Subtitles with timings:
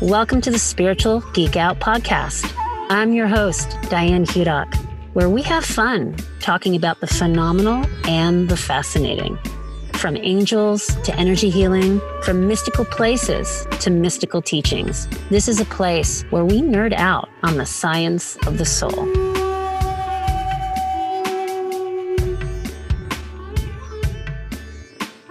[0.00, 2.50] Welcome to the Spiritual Geek Out podcast.
[2.88, 4.74] I'm your host, Diane Hudock,
[5.12, 9.38] where we have fun talking about the phenomenal and the fascinating.
[9.92, 16.22] From angels to energy healing, from mystical places to mystical teachings, this is a place
[16.30, 19.06] where we nerd out on the science of the soul.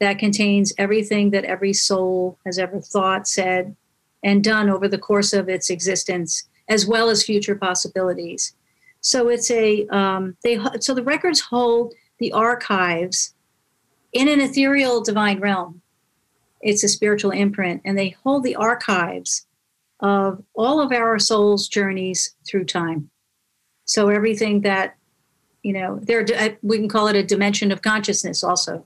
[0.00, 3.76] that contains everything that every soul has ever thought, said,
[4.22, 8.54] and done over the course of its existence, as well as future possibilities.
[9.00, 13.34] So it's a um, they so the records hold the archives
[14.12, 15.82] in an ethereal divine realm
[16.66, 19.46] it's a spiritual imprint, and they hold the archives
[20.00, 23.08] of all of our soul's journeys through time.
[23.84, 24.96] So everything that,
[25.62, 26.26] you know, there
[26.62, 28.84] we can call it a dimension of consciousness also,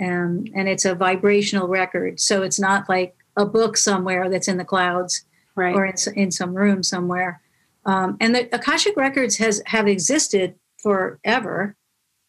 [0.00, 2.18] um, and it's a vibrational record.
[2.18, 5.24] So it's not like a book somewhere that's in the clouds
[5.54, 5.74] right.
[5.74, 7.40] or in, in some room somewhere.
[7.84, 11.76] Um, and the Akashic records has have existed forever,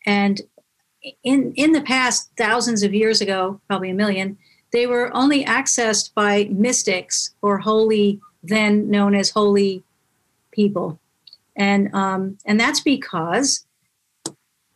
[0.06, 0.42] and
[1.24, 4.38] in in the past, thousands of years ago, probably a million,
[4.74, 9.84] they were only accessed by mystics or holy, then known as holy
[10.52, 11.00] people.
[11.56, 13.66] And, um, and that's because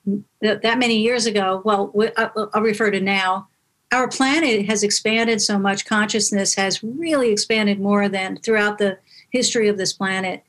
[0.06, 3.50] th- that many years ago, well, I'll, I'll refer to now,
[3.92, 9.00] our planet has expanded so much, consciousness has really expanded more than throughout the
[9.32, 10.44] history of this planet.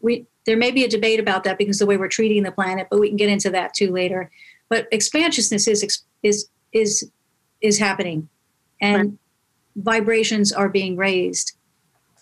[0.00, 2.88] We, there may be a debate about that because the way we're treating the planet,
[2.90, 4.30] but we can get into that too later.
[4.68, 7.10] But expansiousness is is is
[7.60, 8.28] is happening,
[8.80, 9.18] and
[9.76, 11.52] vibrations are being raised.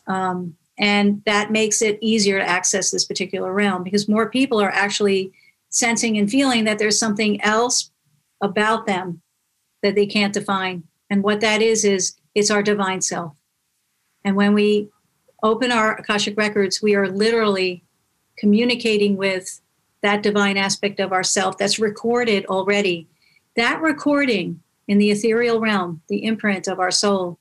[0.06, 4.70] Um, and that makes it easier to access this particular realm because more people are
[4.70, 5.32] actually
[5.69, 7.91] sensing and feeling that there's something else
[8.41, 9.22] about them
[9.82, 10.82] that they can't define.
[11.10, 13.34] And what that is, is it's our divine self.
[14.25, 14.88] And when we
[15.43, 17.84] open our Akashic records, we are literally
[18.38, 19.60] communicating with
[20.03, 23.06] that divine aspect of ourself that's recorded already.
[23.56, 27.39] That recording in the ethereal realm, the imprint of our soul,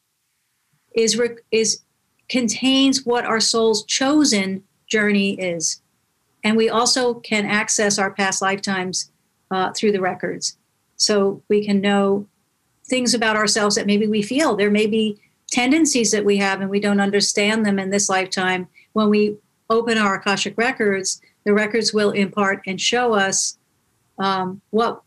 [0.95, 1.19] is,
[1.51, 1.81] is
[2.29, 5.81] contains what our soul's chosen journey is.
[6.43, 9.11] And we also can access our past lifetimes
[9.51, 10.57] uh, through the records.
[10.97, 12.27] So we can know
[12.85, 14.55] things about ourselves that maybe we feel.
[14.55, 15.19] There may be
[15.49, 18.67] tendencies that we have and we don't understand them in this lifetime.
[18.93, 19.37] When we
[19.69, 23.57] open our Akashic records, the records will impart and show us
[24.19, 25.01] um, what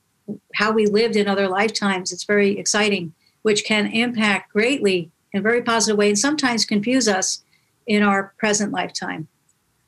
[0.54, 2.12] how we lived in other lifetimes.
[2.12, 7.08] It's very exciting, which can impact greatly in a very positive way and sometimes confuse
[7.08, 7.42] us
[7.86, 9.28] in our present lifetime.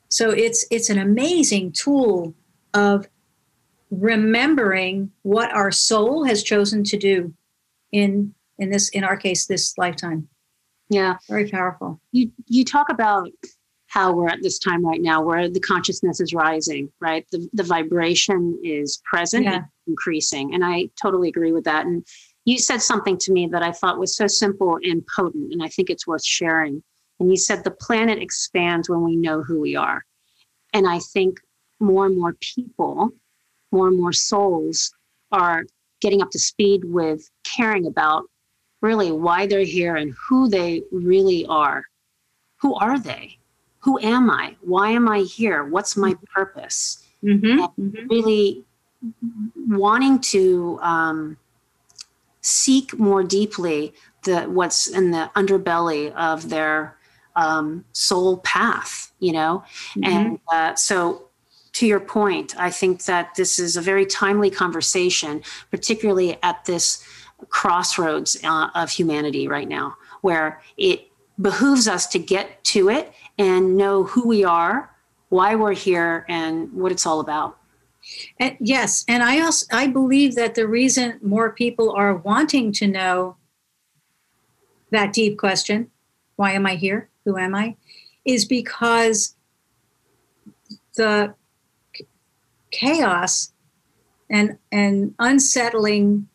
[0.09, 2.33] So it's it's an amazing tool
[2.73, 3.07] of
[3.91, 7.33] remembering what our soul has chosen to do
[7.91, 10.27] in in this in our case this lifetime.
[10.89, 11.99] Yeah, very powerful.
[12.11, 13.29] You you talk about
[13.89, 17.25] how we're at this time right now where the consciousness is rising, right?
[17.31, 19.55] The, the vibration is present yeah.
[19.55, 20.53] and increasing.
[20.53, 21.87] And I totally agree with that.
[21.87, 22.05] And
[22.45, 25.69] you said something to me that I thought was so simple and potent, and I
[25.69, 26.83] think it's worth sharing.
[27.19, 30.05] And you said the planet expands when we know who we are.
[30.71, 31.39] And I think
[31.79, 33.09] more and more people,
[33.71, 34.93] more and more souls
[35.31, 35.65] are
[35.99, 38.25] getting up to speed with caring about
[38.83, 41.83] really why they're here and who they really are.
[42.61, 43.38] Who are they?
[43.79, 44.55] Who am I?
[44.61, 45.63] Why am I here?
[45.63, 47.05] What's my purpose?
[47.23, 47.81] Mm-hmm.
[47.81, 48.07] Mm-hmm.
[48.09, 48.65] Really
[49.67, 51.37] wanting to um,
[52.41, 53.93] seek more deeply
[54.23, 56.97] the what's in the underbelly of their
[57.35, 59.63] um, soul path, you know,
[59.95, 60.03] mm-hmm.
[60.03, 61.29] and uh, so
[61.73, 65.41] to your point, I think that this is a very timely conversation,
[65.71, 67.03] particularly at this
[67.47, 71.07] crossroads uh, of humanity right now, where it
[71.39, 74.93] behooves us to get to it and know who we are,
[75.29, 77.57] why we're here, and what it's all about.
[78.39, 82.87] And yes, and I also I believe that the reason more people are wanting to
[82.87, 83.37] know
[84.91, 85.89] that deep question,
[86.35, 87.09] why am I here?
[87.25, 87.75] Who am I?
[88.25, 89.35] Is because
[90.95, 91.33] the
[92.71, 93.53] chaos
[94.29, 96.27] and and unsettling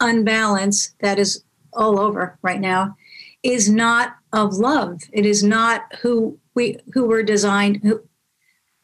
[0.00, 2.96] unbalance that is all over right now
[3.42, 5.00] is not of love.
[5.12, 7.78] It is not who we who we're designed.
[7.82, 8.02] Who,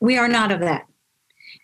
[0.00, 0.86] we are not of that.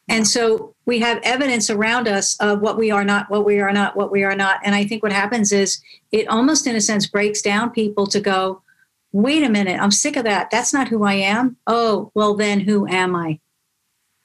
[0.08, 3.72] And so we have evidence around us of what we are not, what we are
[3.72, 4.60] not, what we are not.
[4.64, 5.82] And I think what happens is
[6.12, 8.62] it almost, in a sense, breaks down people to go,
[9.12, 10.50] wait a minute, I'm sick of that.
[10.50, 11.56] That's not who I am.
[11.66, 13.40] Oh, well, then who am I?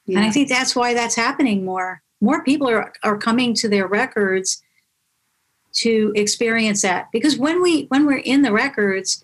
[0.06, 0.18] Yeah.
[0.18, 2.02] And I think that's why that's happening more.
[2.20, 4.62] More people are, are coming to their records
[5.74, 9.23] to experience that because when we when we're in the records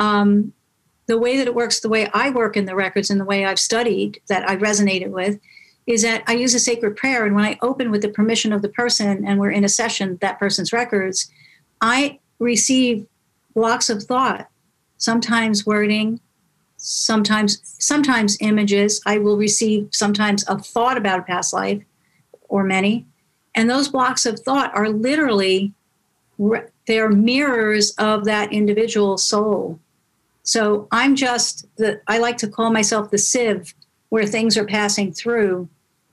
[0.00, 0.52] um,
[1.06, 3.44] the way that it works the way i work in the records and the way
[3.44, 5.38] i've studied that i resonated with
[5.88, 7.24] is that I use a sacred prayer.
[7.24, 10.18] And when I open with the permission of the person and we're in a session,
[10.20, 11.30] that person's records,
[11.80, 13.06] I receive
[13.54, 14.48] blocks of thought,
[14.98, 16.20] sometimes wording,
[16.76, 19.00] sometimes sometimes images.
[19.06, 21.82] I will receive sometimes a thought about a past life
[22.50, 23.06] or many.
[23.54, 25.72] And those blocks of thought are literally
[26.86, 29.80] they're mirrors of that individual soul.
[30.48, 33.74] So I'm just the I like to call myself the sieve
[34.08, 35.68] where things are passing through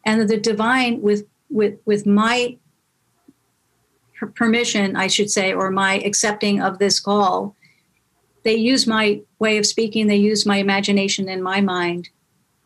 [0.06, 2.58] and the divine with with with my
[4.34, 7.56] permission i should say or my accepting of this call
[8.44, 12.10] they use my way of speaking they use my imagination and my mind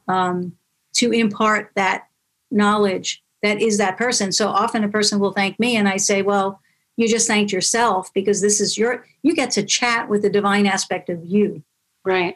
[0.08, 0.56] um,
[0.94, 2.08] to impart that
[2.50, 4.32] knowledge that is that person.
[4.32, 6.62] So often a person will thank me and i say well
[7.00, 10.66] you just thanked yourself because this is your you get to chat with the divine
[10.66, 11.64] aspect of you.
[12.04, 12.36] Right.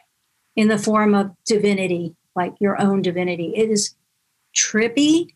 [0.56, 3.52] In the form of divinity like your own divinity.
[3.54, 3.94] It is
[4.54, 5.28] trippy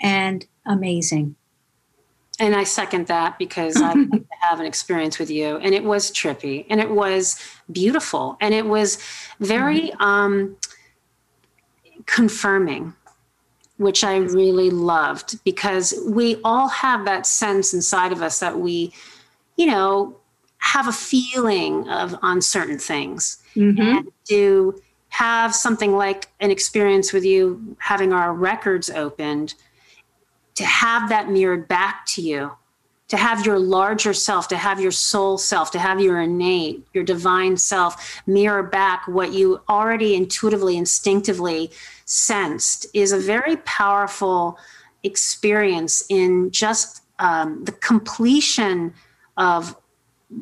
[0.00, 1.36] and amazing.
[2.40, 3.94] And I second that because I
[4.40, 7.38] have an experience with you, and it was trippy, and it was
[7.70, 8.98] beautiful, and it was
[9.38, 10.02] very mm-hmm.
[10.02, 10.56] um,
[12.06, 12.92] confirming,
[13.76, 18.92] which I really loved because we all have that sense inside of us that we,
[19.56, 20.16] you know,
[20.58, 23.80] have a feeling of on certain things, mm-hmm.
[23.80, 29.54] and to have something like an experience with you having our records opened,
[30.54, 32.50] to have that mirrored back to you,
[33.08, 37.04] to have your larger self, to have your soul self, to have your innate, your
[37.04, 41.70] divine self mirror back what you already intuitively, instinctively
[42.04, 44.58] sensed is a very powerful
[45.02, 48.92] experience in just um, the completion
[49.36, 49.76] of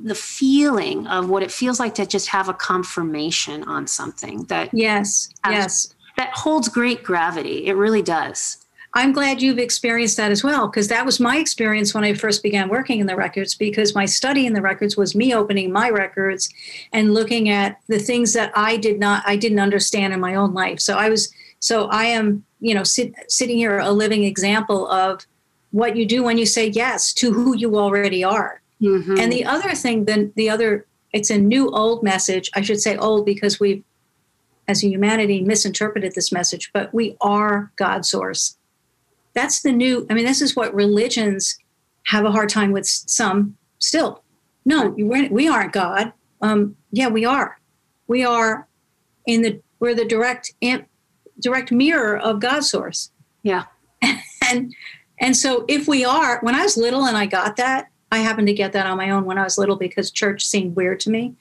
[0.04, 4.70] the feeling of what it feels like to just have a confirmation on something that
[4.72, 5.94] yes has, yes.
[6.16, 7.66] that holds great gravity.
[7.66, 8.58] It really does.
[8.94, 12.42] I'm glad you've experienced that as well because that was my experience when i first
[12.42, 15.88] began working in the records because my study in the records was me opening my
[15.88, 16.50] records
[16.92, 20.52] and looking at the things that i did not i didn't understand in my own
[20.54, 20.78] life.
[20.80, 25.26] So i was so i am you know sit, sitting here a living example of
[25.70, 29.18] what you do when you say yes to who you already are Mm-hmm.
[29.18, 32.50] And the other thing, then the other, it's a new old message.
[32.54, 33.84] I should say old because we've,
[34.66, 38.56] as a humanity, misinterpreted this message, but we are God's source.
[39.34, 41.56] That's the new, I mean, this is what religions
[42.06, 44.22] have a hard time with some still.
[44.64, 46.12] No, we aren't God.
[46.40, 47.58] Um, yeah, we are.
[48.06, 48.68] We are
[49.26, 50.52] in the, we're the direct,
[51.42, 53.10] direct mirror of God's source.
[53.42, 53.64] Yeah.
[54.48, 54.74] and,
[55.20, 58.46] and so if we are, when I was little and I got that, I happened
[58.48, 61.10] to get that on my own when I was little because church seemed weird to
[61.10, 61.34] me.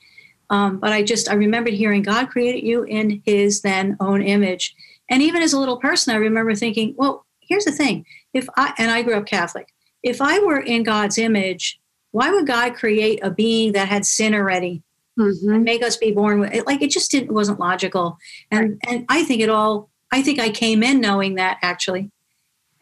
[0.49, 4.75] Um, but I just I remembered hearing God created you in His then own image,
[5.09, 8.73] and even as a little person, I remember thinking, well, here's the thing: if I
[8.77, 9.69] and I grew up Catholic,
[10.03, 11.79] if I were in God's image,
[12.11, 14.83] why would God create a being that had sin already?
[15.17, 15.53] mm-hmm.
[15.53, 16.65] and make us be born with it.
[16.65, 18.17] Like it just didn't wasn't logical.
[18.49, 18.77] And right.
[18.87, 19.89] and I think it all.
[20.11, 22.11] I think I came in knowing that actually,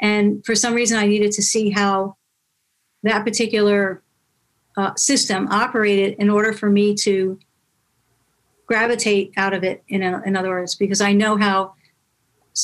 [0.01, 2.15] and for some reason I needed to see how
[3.03, 4.01] that particular
[4.77, 7.39] uh, system operated in order for me to
[8.65, 9.83] gravitate out of it.
[9.89, 11.74] In, a, in other words, because I know how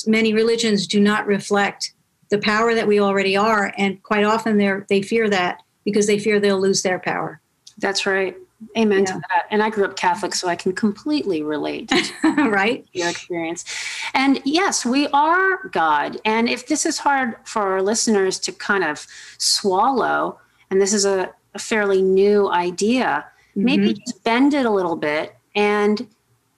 [0.06, 1.94] many religions do not reflect
[2.30, 6.18] the power that we already are, and quite often they they fear that because they
[6.18, 7.40] fear they'll lose their power.
[7.78, 8.36] That's right.
[8.78, 9.14] Amen yeah.
[9.14, 9.46] to that.
[9.52, 11.92] And I grew up Catholic, so I can completely relate
[12.24, 13.66] right your experience.
[14.14, 16.20] And yes, we are God.
[16.26, 19.08] And if this is hard for our listeners to kind of
[19.38, 23.66] swallow, and this is a, a fairly new idea, mm-hmm.
[23.66, 25.36] maybe just bend it a little bit.
[25.56, 26.08] And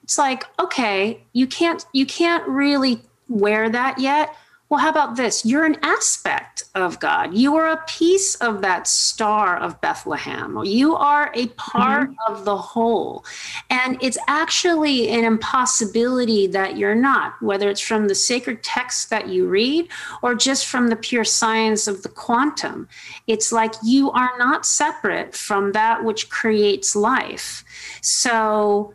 [0.02, 4.34] it's like, okay, you can't you can't really wear that yet
[4.68, 5.46] well, how about this?
[5.46, 7.34] You're an aspect of God.
[7.34, 10.62] You are a piece of that star of Bethlehem.
[10.62, 12.32] You are a part mm-hmm.
[12.32, 13.24] of the whole.
[13.70, 19.28] And it's actually an impossibility that you're not, whether it's from the sacred text that
[19.28, 19.88] you read
[20.22, 22.88] or just from the pure science of the quantum.
[23.26, 27.64] It's like you are not separate from that which creates life.
[28.02, 28.92] So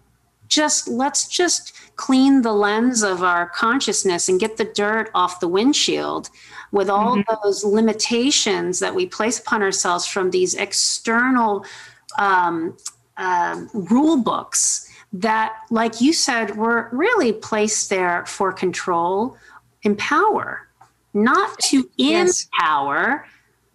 [0.54, 5.48] just let's just clean the lens of our consciousness and get the dirt off the
[5.48, 6.30] windshield
[6.72, 7.34] with all mm-hmm.
[7.44, 11.66] those limitations that we place upon ourselves from these external
[12.18, 12.76] um,
[13.18, 19.38] uh, rule books that, like you said, were really placed there for control
[19.86, 20.68] and power,
[21.14, 22.48] not to yes.
[22.60, 23.28] empower,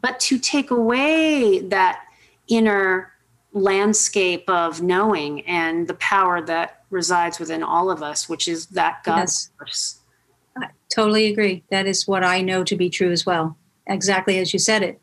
[0.02, 2.04] but to take away that
[2.48, 3.12] inner
[3.52, 9.02] landscape of knowing and the power that resides within all of us, which is that
[9.04, 9.50] God yes.
[9.59, 10.00] source.
[10.57, 11.64] I totally agree.
[11.71, 15.00] That is what I know to be true as well, exactly as you said it.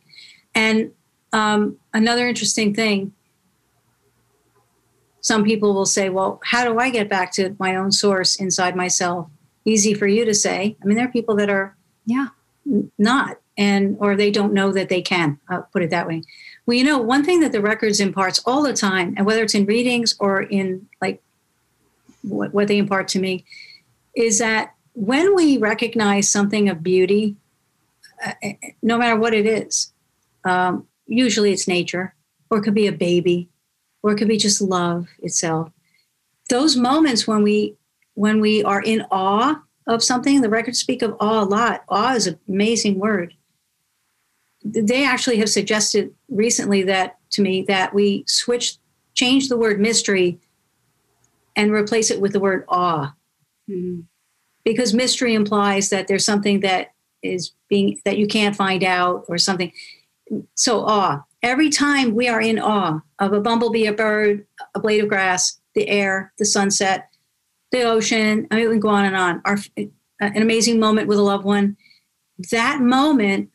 [0.54, 0.92] And
[1.34, 3.14] um, another interesting thing
[5.22, 8.76] some people will say, well, how do I get back to my own source inside
[8.76, 9.28] myself?
[9.66, 10.78] Easy for you to say.
[10.80, 11.76] I mean, there are people that are
[12.06, 12.28] yeah
[12.98, 16.24] not and or they don't know that they can I'll put it that way
[16.66, 19.56] well you know one thing that the records imparts all the time and whether it's
[19.56, 21.22] in readings or in like
[22.28, 23.46] what, what they impart to me
[24.16, 27.36] is that when we recognize something of beauty,
[28.26, 28.34] uh,
[28.82, 29.94] no matter what it is,
[30.46, 32.16] um, usually it's nature,
[32.50, 33.50] or it could be a baby,
[34.02, 35.70] or it could be just love itself.
[36.50, 37.76] Those moments when we
[38.14, 41.84] when we are in awe of something, the records speak of awe a lot.
[41.90, 43.34] Awe is an amazing word.
[44.64, 48.78] They actually have suggested recently that to me that we switch,
[49.16, 50.40] change the word mystery
[51.56, 53.14] and replace it with the word awe.
[53.70, 54.02] Mm-hmm.
[54.64, 59.38] Because mystery implies that there's something that is being that you can't find out or
[59.38, 59.72] something.
[60.56, 61.24] So awe.
[61.44, 65.60] Every time we are in awe of a bumblebee, a bird, a blade of grass,
[65.76, 67.10] the air, the sunset,
[67.72, 69.42] the ocean, I mean, we can go on and on.
[69.46, 69.58] Our,
[70.20, 71.78] an amazing moment with a loved one.
[72.52, 73.52] That moment,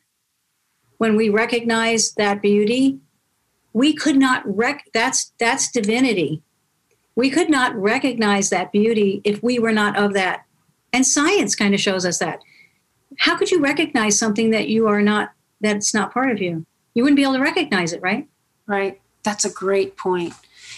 [0.99, 3.01] when we recognize that beauty,
[3.73, 4.85] we could not rec.
[4.93, 6.43] That's that's divinity
[7.21, 10.47] we could not recognize that beauty if we were not of that.
[10.95, 12.41] And science kind of shows us that.
[13.19, 16.65] How could you recognize something that you are not, that's not part of you?
[16.95, 18.27] You wouldn't be able to recognize it, right?
[18.67, 19.03] Right.
[19.23, 20.33] That's a great point.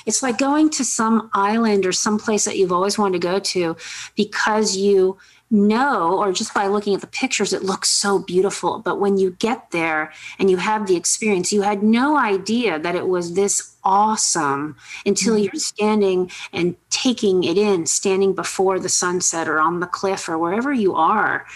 [0.05, 3.39] It's like going to some island or some place that you've always wanted to go
[3.39, 3.77] to
[4.17, 5.19] because you
[5.53, 8.79] know, or just by looking at the pictures, it looks so beautiful.
[8.79, 12.95] But when you get there and you have the experience, you had no idea that
[12.95, 15.45] it was this awesome until mm-hmm.
[15.45, 20.39] you're standing and taking it in, standing before the sunset or on the cliff or
[20.39, 21.47] wherever you are.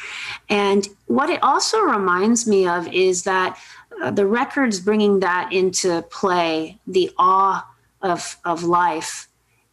[0.49, 3.59] And what it also reminds me of is that
[4.03, 7.67] uh, the records bringing that into play, the awe
[8.03, 9.29] of, of life,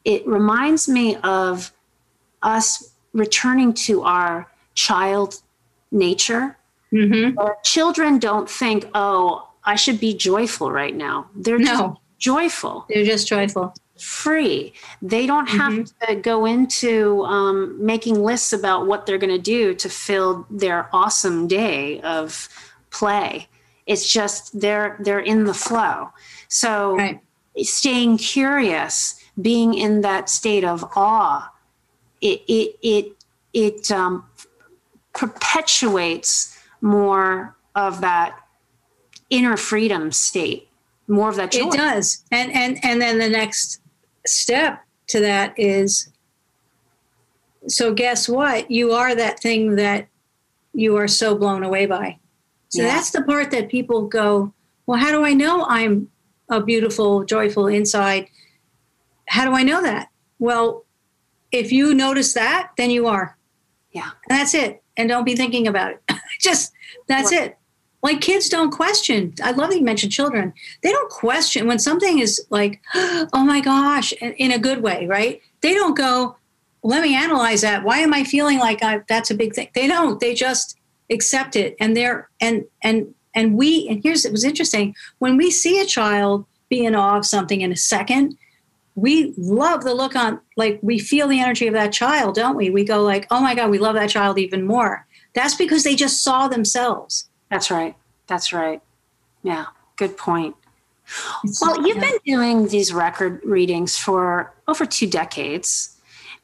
[0.05, 1.73] it reminds me of
[2.41, 5.41] us returning to our child
[5.91, 6.57] nature.
[6.91, 7.39] Mm-hmm.
[7.63, 11.27] children don't think, oh, I should be joyful right now.
[11.35, 11.65] They're no.
[11.65, 12.85] just joyful.
[12.87, 13.73] They're just joyful.
[13.99, 14.73] Free.
[15.01, 16.13] They don't have mm-hmm.
[16.13, 20.89] to go into um, making lists about what they're going to do to fill their
[20.93, 22.49] awesome day of
[22.91, 23.47] play.
[23.85, 26.09] It's just they're they're in the flow.
[26.47, 27.19] So right.
[27.57, 31.52] staying curious, being in that state of awe
[32.23, 34.25] it it it, it um,
[35.13, 38.39] perpetuates more of that
[39.29, 40.69] inner freedom state,
[41.07, 41.67] more of that joy.
[41.67, 43.81] It does, and and and then the next
[44.25, 46.09] step to that is.
[47.67, 48.69] So guess what?
[48.69, 50.07] You are that thing that
[50.73, 52.19] you are so blown away by.
[52.67, 52.89] So yeah.
[52.89, 54.53] that's the part that people go,
[54.85, 56.09] well, how do I know I'm
[56.49, 58.27] a beautiful, joyful inside?
[59.27, 60.09] how do I know that?
[60.39, 60.82] Well,
[61.53, 63.37] if you notice that, then you are.
[63.91, 64.09] Yeah.
[64.27, 64.83] And that's it.
[64.97, 66.01] And don't be thinking about it.
[66.41, 66.73] Just
[67.07, 67.43] that's what?
[67.43, 67.57] it.
[68.01, 69.33] Like kids don't question.
[69.41, 70.53] I love that you mentioned children.
[70.81, 75.41] They don't question when something is like, oh my gosh, in a good way, right?
[75.61, 76.35] They don't go,
[76.81, 77.83] let me analyze that.
[77.83, 79.69] Why am I feeling like I, that's a big thing?
[79.73, 80.19] They don't.
[80.19, 80.77] They just
[81.09, 81.77] accept it.
[81.79, 85.85] And they're and and and we and here's it was interesting when we see a
[85.85, 88.37] child be in awe of something in a second,
[88.95, 92.69] we love the look on like we feel the energy of that child, don't we?
[92.69, 95.05] We go like, oh my god, we love that child even more.
[95.33, 97.29] That's because they just saw themselves.
[97.49, 97.95] That's right.
[98.27, 98.81] That's right.
[99.41, 100.55] Yeah, good point.
[101.61, 105.97] Well, you've been doing these record readings for over two decades.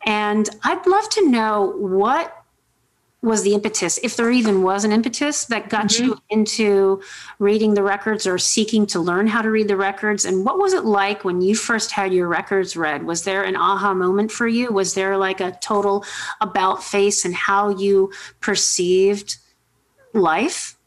[0.05, 2.38] And I'd love to know what
[3.21, 6.05] was the impetus, if there even was an impetus that got mm-hmm.
[6.05, 7.01] you into
[7.37, 10.23] reading the records or seeking to learn how to read the records?
[10.23, 13.03] And what was it like when you first had your records read?
[13.03, 14.71] Was there an aha moment for you?
[14.71, 16.05] Was there like a total
[16.39, 19.35] about face and how you perceived
[20.13, 20.77] life?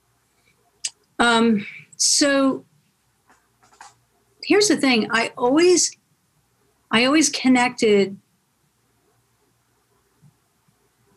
[1.19, 2.65] Um, so
[4.43, 5.95] here's the thing I always,
[6.91, 8.17] I always connected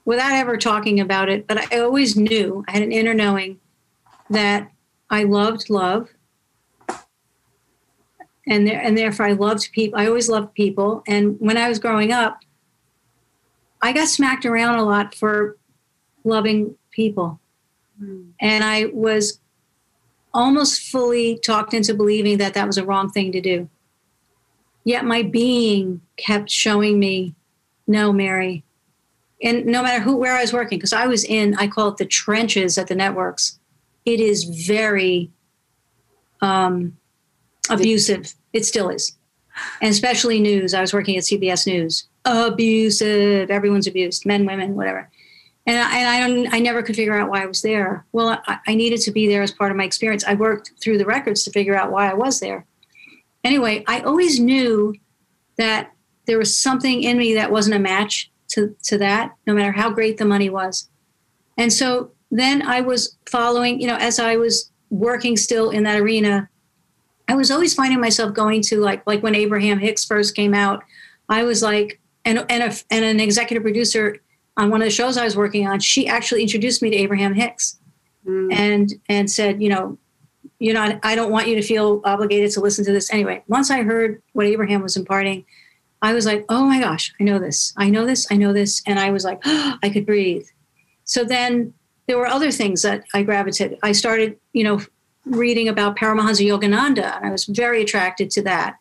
[0.06, 3.60] without ever talking about it, but I always knew, I had an inner knowing
[4.30, 4.72] that
[5.10, 6.10] I loved love.
[8.48, 10.00] And, there, and therefore, I loved people.
[10.00, 11.04] I always loved people.
[11.08, 12.40] And when I was growing up,
[13.82, 15.58] I got smacked around a lot for
[16.24, 17.40] loving people.
[18.02, 18.30] Mm.
[18.40, 19.40] And I was
[20.34, 23.70] almost fully talked into believing that that was a wrong thing to do.
[24.84, 27.34] Yet my being kept showing me,
[27.88, 28.64] no, Mary,
[29.46, 31.98] and no matter who where I was working, because I was in, I call it
[31.98, 33.60] the trenches at the networks.
[34.04, 35.30] It is very
[36.42, 36.98] um,
[37.70, 38.34] abusive.
[38.54, 39.16] It still is,
[39.82, 40.74] and especially news.
[40.74, 42.08] I was working at CBS News.
[42.26, 43.52] Abusive.
[43.52, 44.26] Everyone's abused.
[44.26, 45.10] Men, women, whatever.
[45.68, 46.58] And I, and I.
[46.58, 48.04] I never could figure out why I was there.
[48.14, 50.24] Well, I, I needed to be there as part of my experience.
[50.26, 52.66] I worked through the records to figure out why I was there.
[53.44, 54.96] Anyway, I always knew
[55.58, 55.92] that
[56.26, 59.90] there was something in me that wasn't a match to, to that, no matter how
[59.90, 60.90] great the money was.
[61.58, 66.00] And so then I was following, you know, as I was working still in that
[66.00, 66.50] arena,
[67.28, 70.84] I was always finding myself going to like like when Abraham Hicks first came out,
[71.30, 74.18] I was like, and and a, and an executive producer
[74.58, 77.34] on one of the shows I was working on, she actually introduced me to Abraham
[77.34, 77.80] Hicks,
[78.28, 78.54] mm.
[78.54, 79.98] and and said, you know,
[80.60, 81.00] you're not.
[81.04, 83.44] I don't want you to feel obligated to listen to this anyway.
[83.48, 85.46] Once I heard what Abraham was imparting,
[86.06, 88.84] I was like, oh my gosh, I know this, I know this, I know this.
[88.86, 90.46] And I was like, oh, I could breathe.
[91.04, 91.74] So then
[92.06, 93.80] there were other things that I gravitated.
[93.82, 94.82] I started, you know,
[95.26, 98.76] reading about Paramahansa Yogananda, and I was very attracted to that.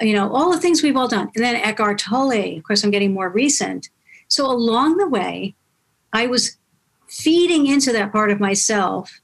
[0.00, 1.30] You know, all the things we've all done.
[1.34, 3.90] And then Eckhart Tolle, of course, I'm getting more recent.
[4.28, 5.54] So along the way,
[6.14, 6.56] I was
[7.06, 9.20] feeding into that part of myself,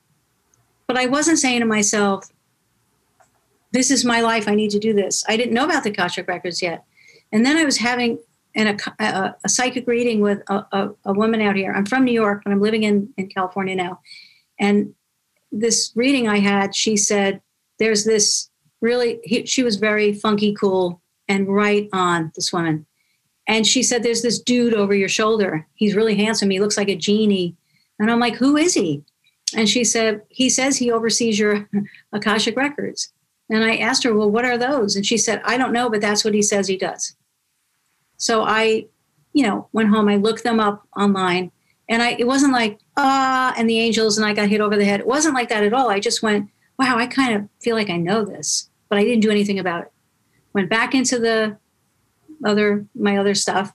[0.87, 2.31] but I wasn't saying to myself,
[3.73, 5.25] this is my life, I need to do this.
[5.27, 6.85] I didn't know about the Akashic Records yet.
[7.33, 8.19] And then I was having
[8.55, 11.73] an, a, a, a psychic reading with a, a, a, woman out here.
[11.73, 14.01] I'm from New York, but I'm living in, in California now.
[14.59, 14.95] And
[15.53, 17.41] this reading I had, she said,
[17.79, 22.87] there's this really, he, she was very funky cool and right on, this woman.
[23.47, 25.67] And she said, there's this dude over your shoulder.
[25.75, 26.51] He's really handsome.
[26.51, 27.57] He looks like a genie.
[27.99, 29.03] And I'm like, who is he?
[29.57, 31.69] And she said, he says he oversees your
[32.12, 33.12] Akashic records.
[33.51, 34.97] And I asked her, well, what are those?
[34.97, 37.17] And she said, I don't know, but that's what he says he does.
[38.18, 38.87] So I,
[39.33, 40.09] you know, went home.
[40.09, 41.50] I looked them up online,
[41.88, 44.85] and I it wasn't like ah and the angels and I got hit over the
[44.85, 45.00] head.
[45.00, 45.88] It wasn't like that at all.
[45.88, 49.22] I just went, wow, I kind of feel like I know this, but I didn't
[49.22, 49.92] do anything about it.
[50.52, 51.57] Went back into the
[52.44, 53.72] other my other stuff,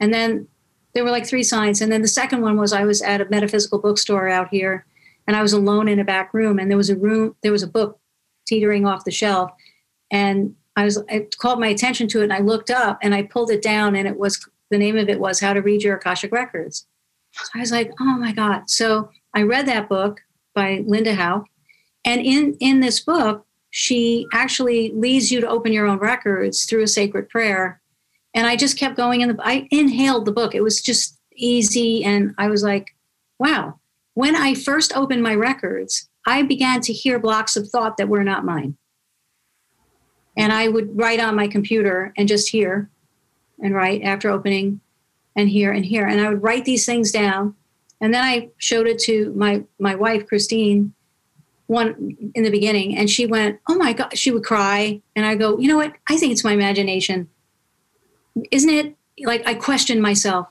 [0.00, 0.48] and then
[0.94, 1.80] there were like three signs.
[1.80, 4.86] And then the second one was I was at a metaphysical bookstore out here,
[5.26, 7.62] and I was alone in a back room, and there was a room there was
[7.62, 7.98] a book
[8.46, 9.50] teetering off the shelf,
[10.10, 13.22] and I was it called my attention to it and I looked up and I
[13.24, 15.96] pulled it down and it was the name of it was How to Read Your
[15.96, 16.86] Akashic Records.
[17.32, 18.68] So I was like, oh my God.
[18.68, 20.20] So I read that book
[20.54, 21.44] by Linda Howe.
[22.04, 26.82] And in, in this book, she actually leads you to open your own records through
[26.82, 27.80] a sacred prayer.
[28.34, 30.54] And I just kept going in the I inhaled the book.
[30.54, 32.04] It was just easy.
[32.04, 32.94] And I was like,
[33.38, 33.78] wow.
[34.14, 38.24] When I first opened my records, I began to hear blocks of thought that were
[38.24, 38.76] not mine.
[40.36, 40.60] And mm-hmm.
[40.60, 42.90] I would write on my computer and just hear
[43.62, 44.80] and write after opening
[45.36, 46.06] and hear and hear.
[46.06, 47.54] And I would write these things down.
[48.00, 50.92] And then I showed it to my, my wife, Christine,
[51.66, 52.96] one in the beginning.
[52.96, 55.00] And she went, Oh my God, she would cry.
[55.14, 55.94] And I go, You know what?
[56.08, 57.28] I think it's my imagination.
[58.50, 60.48] isn't it like I question myself?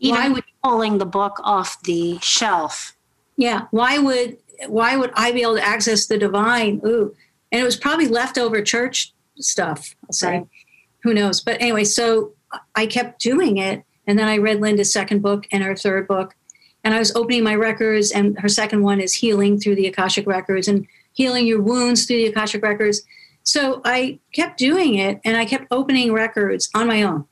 [0.00, 2.96] Even why would pulling the book off the shelf.
[3.36, 3.66] yeah?
[3.70, 6.80] Why would why would I be able to access the divine?
[6.84, 7.14] Ooh,
[7.52, 9.94] and it was probably leftover church stuff.
[10.04, 10.46] I'll say, Right.
[11.02, 11.40] who knows?
[11.40, 12.32] But anyway, so
[12.74, 16.34] I kept doing it, and then I read Linda's second book and her third book,
[16.84, 20.26] and I was opening my records, and her second one is healing through the akashic
[20.26, 23.02] records and healing your wounds through the akashic records.
[23.42, 27.24] So I kept doing it, and I kept opening records on my own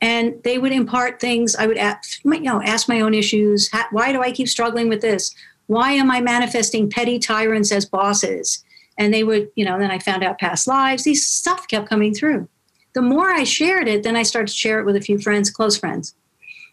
[0.00, 3.86] and they would impart things i would ask you know ask my own issues Ha-
[3.92, 5.32] why do i keep struggling with this
[5.68, 8.64] why am i manifesting petty tyrants as bosses
[8.98, 11.04] and they would you know then i found out past lives.
[11.04, 12.48] These stuff kept coming through.
[12.94, 15.50] The more i shared it then i started to share it with a few friends
[15.50, 16.14] close friends.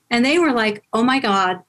[0.09, 1.63] And they were like oh my god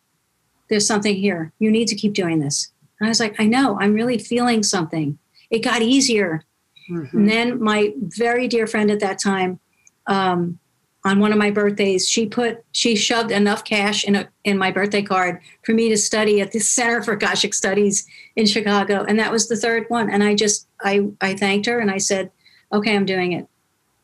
[0.68, 1.52] there's something here.
[1.58, 2.70] You need to keep doing this.
[3.00, 3.78] And i was like i know.
[3.80, 5.18] I'm really feeling something.
[5.50, 6.44] It got easier.
[6.90, 7.12] Mhm.
[7.12, 9.60] and then my very dear friend at that time,
[10.08, 10.58] um,
[11.04, 14.70] on one of my birthdays, she put she shoved enough cash in a in my
[14.70, 19.18] birthday card for me to study at the Center for Akashic Studies in Chicago, and
[19.18, 20.10] that was the third one.
[20.10, 22.30] And I just I I thanked her and I said,
[22.72, 23.48] okay, I'm doing it.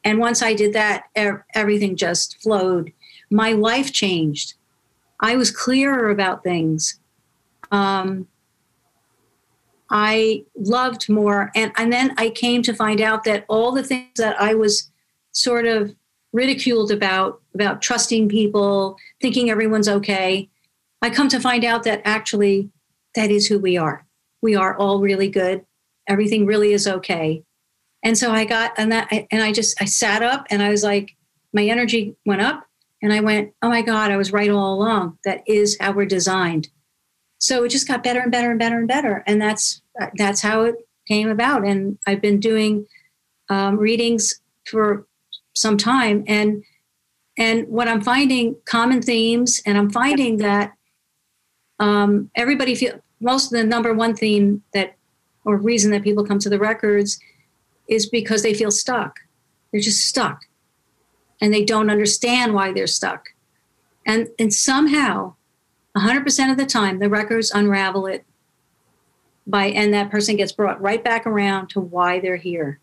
[0.05, 2.93] And once I did that, ev- everything just flowed.
[3.31, 4.55] My life changed.
[5.21, 6.99] I was clearer about things.
[7.71, 8.29] Um,
[9.91, 11.51] I loved more.
[11.55, 14.91] And, and then I came to find out that all the things that I was
[15.33, 15.95] sort of
[16.33, 20.49] ridiculed about, about trusting people, thinking everyone's okay,
[21.01, 22.71] I come to find out that actually
[23.15, 24.05] that is who we are.
[24.43, 25.65] We are all really good.
[26.07, 27.43] Everything really is okay.
[28.05, 30.85] And so I got, and that, and I just, I sat up and I was
[30.85, 31.17] like,
[31.53, 32.65] my energy went up
[33.03, 35.19] and I went, oh my God, I was right all along.
[35.25, 36.69] That is how we're designed
[37.39, 39.81] so it just got better and better and better and better and that's
[40.17, 40.75] that's how it
[41.07, 42.87] came about and i've been doing
[43.49, 45.07] um, readings for
[45.59, 46.25] some time.
[46.27, 46.65] And
[47.41, 50.73] and what i'm finding common themes and i'm finding that
[51.79, 54.97] um, everybody feel most of the number one theme that
[55.45, 57.19] or reason that people come to the records
[57.89, 59.21] is because they feel stuck.
[59.73, 60.43] They're just stuck.
[61.41, 63.31] And they don't understand why they're stuck.
[64.05, 65.35] And and somehow
[65.97, 68.25] 100% of the time the records unravel it
[69.47, 72.79] by and that person gets brought right back around to why they're here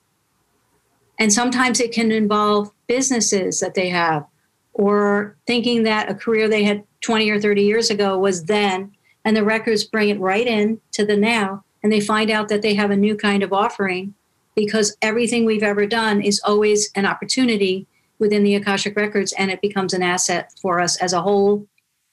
[1.19, 4.25] and sometimes it can involve businesses that they have
[4.73, 8.91] or thinking that a career they had 20 or 30 years ago was then
[9.23, 12.61] and the records bring it right in to the now and they find out that
[12.61, 14.13] they have a new kind of offering
[14.55, 17.87] because everything we've ever done is always an opportunity
[18.19, 21.67] within the akashic records and it becomes an asset for us as a whole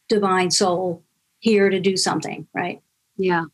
[0.09, 1.03] divine soul
[1.39, 2.81] here to do something right
[3.17, 3.45] Yeah.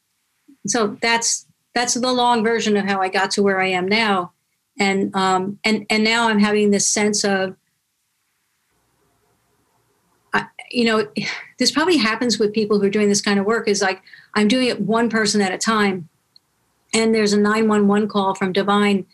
[0.67, 4.33] so that's that's the long version of how i got to where i am now
[4.79, 7.55] and um and and now i'm having this sense of
[10.33, 11.07] I, you know
[11.59, 14.03] this probably happens with people who are doing this kind of work is like
[14.35, 16.09] i'm doing it one person at a time
[16.95, 19.07] and there's a 911 call from divine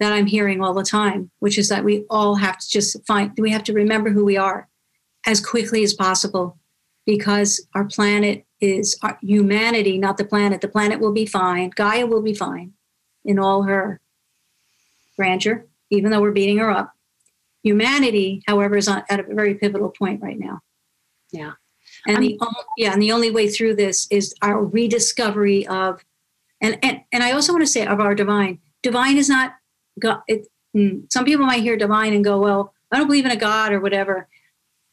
[0.00, 3.32] that i'm hearing all the time which is that we all have to just find
[3.38, 4.68] we have to remember who we are
[5.26, 6.58] as quickly as possible
[7.06, 10.60] because our planet is our humanity, not the planet.
[10.60, 11.70] The planet will be fine.
[11.74, 12.72] Gaia will be fine
[13.24, 14.00] in all her
[15.16, 16.92] grandeur, even though we're beating her up.
[17.62, 20.60] Humanity, however, is on, at a very pivotal point right now.
[21.32, 21.52] Yeah.
[22.06, 26.04] And the only, yeah, and the only way through this is our rediscovery of,
[26.60, 28.58] and and and I also want to say of our divine.
[28.82, 29.54] Divine is not
[29.98, 30.20] God.
[30.28, 30.46] It,
[30.76, 33.72] mm, some people might hear divine and go, well, I don't believe in a God
[33.72, 34.28] or whatever.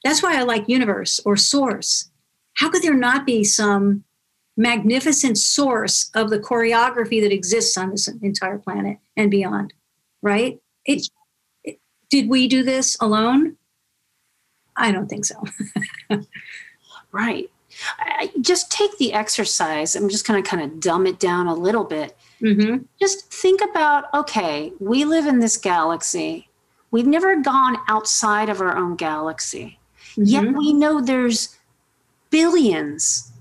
[0.04, 2.10] That's why I like universe or source.
[2.56, 4.04] How could there not be some
[4.58, 9.74] magnificent source of the choreography that exists on this entire planet and beyond?
[10.22, 10.60] Right?
[10.86, 11.08] It,
[11.64, 11.80] it
[12.10, 13.58] did we do this alone?
[14.76, 15.44] I don't think so.
[17.12, 17.50] Right.
[18.00, 19.96] I, just take the exercise.
[19.96, 22.16] I'm just going to kind of dumb it down a little bit.
[22.42, 22.84] Mm-hmm.
[23.00, 26.50] Just think about okay, we live in this galaxy.
[26.92, 29.80] We've never gone outside of our own galaxy.
[30.16, 30.58] Yet Mhm.
[30.58, 31.58] we know there's
[32.30, 33.32] billions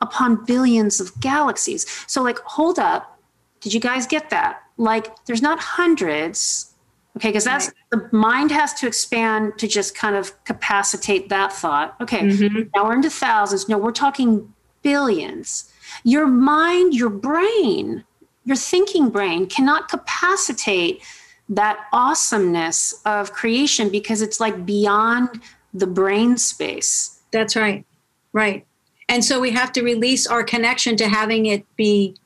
[0.00, 1.86] upon billions of galaxies.
[2.06, 3.18] So, like, hold up.
[3.60, 4.63] Did you guys get that?
[4.76, 6.74] Like, there's not hundreds,
[7.16, 11.94] okay, because that's the mind has to expand to just kind of capacitate that thought.
[12.00, 12.70] Okay, Mhm.
[12.74, 13.68] now we're into thousands.
[13.68, 15.70] No, we're talking billions.
[16.02, 18.04] Your mind, your brain,
[18.44, 21.02] your thinking brain cannot capacitate
[21.48, 25.40] that awesomeness of creation because it's like beyond
[25.72, 27.20] the brain space.
[27.32, 27.84] That's right.
[28.32, 28.66] Right.
[29.08, 32.16] And so we have to release our connection to having it be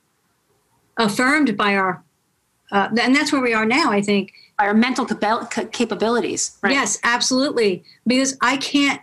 [0.97, 2.03] affirmed by our
[2.71, 3.91] uh, and that's where we are now.
[3.91, 6.59] I think our mental capabilities.
[6.63, 6.73] Right?
[6.73, 7.85] Yes, absolutely.
[8.07, 9.01] Because I can't.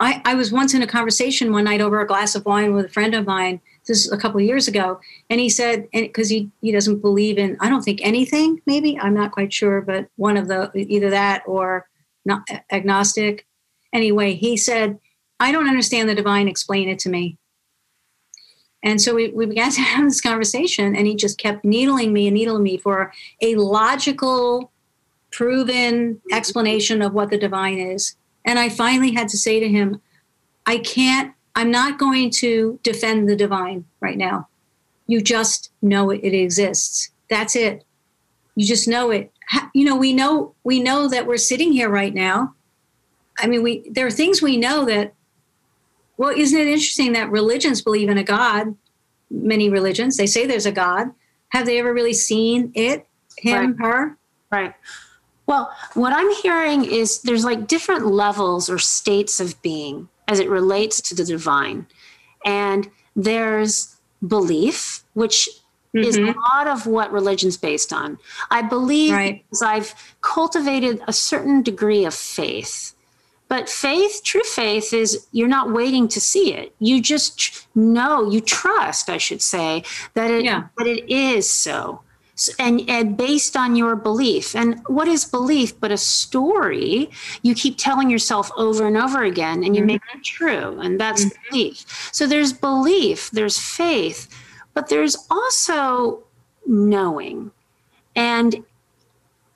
[0.00, 2.86] I, I was once in a conversation one night over a glass of wine with
[2.86, 3.60] a friend of mine.
[3.86, 7.38] This is a couple of years ago, and he said, because he he doesn't believe
[7.38, 8.60] in, I don't think anything.
[8.66, 11.86] Maybe I'm not quite sure, but one of the either that or
[12.24, 13.46] not agnostic.
[13.92, 14.98] Anyway, he said,
[15.40, 16.48] I don't understand the divine.
[16.48, 17.38] Explain it to me.
[18.82, 22.26] And so we, we began to have this conversation, and he just kept needling me
[22.26, 24.70] and needling me for a logical,
[25.30, 28.16] proven explanation of what the divine is.
[28.44, 30.00] And I finally had to say to him,
[30.66, 34.48] I can't, I'm not going to defend the divine right now.
[35.06, 37.10] You just know it, it exists.
[37.30, 37.84] That's it.
[38.54, 39.32] You just know it.
[39.72, 42.54] You know, we know we know that we're sitting here right now.
[43.38, 45.14] I mean, we there are things we know that
[46.18, 48.74] well, isn't it interesting that religions believe in a God?
[49.30, 51.08] Many religions, they say there's a God.
[51.50, 53.06] Have they ever really seen it,
[53.38, 53.86] him, right.
[53.86, 54.18] her?
[54.50, 54.74] Right.
[55.46, 60.50] Well, what I'm hearing is there's like different levels or states of being as it
[60.50, 61.86] relates to the divine.
[62.44, 65.48] And there's belief, which
[65.96, 66.06] mm-hmm.
[66.06, 68.18] is a lot of what religion's based on.
[68.50, 69.44] I believe right.
[69.44, 72.94] because I've cultivated a certain degree of faith
[73.48, 76.74] but faith, true faith, is you're not waiting to see it.
[76.78, 79.84] You just know, you trust, I should say,
[80.14, 80.68] that it yeah.
[80.76, 82.02] that it is so.
[82.60, 84.54] And, and based on your belief.
[84.54, 87.10] And what is belief but a story
[87.42, 89.86] you keep telling yourself over and over again and you mm-hmm.
[89.86, 90.78] make it true?
[90.78, 91.50] And that's mm-hmm.
[91.50, 92.10] belief.
[92.12, 94.28] So there's belief, there's faith,
[94.72, 96.22] but there's also
[96.64, 97.50] knowing.
[98.14, 98.64] And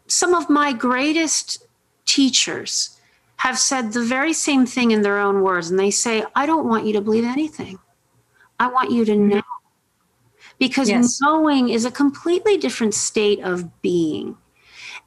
[0.08, 1.64] some of my greatest
[2.04, 2.98] teachers
[3.42, 5.68] have said the very same thing in their own words.
[5.68, 7.76] And they say, I don't want you to believe anything.
[8.60, 9.28] I want you to mm-hmm.
[9.30, 9.42] know.
[10.60, 11.18] Because yes.
[11.20, 14.36] knowing is a completely different state of being.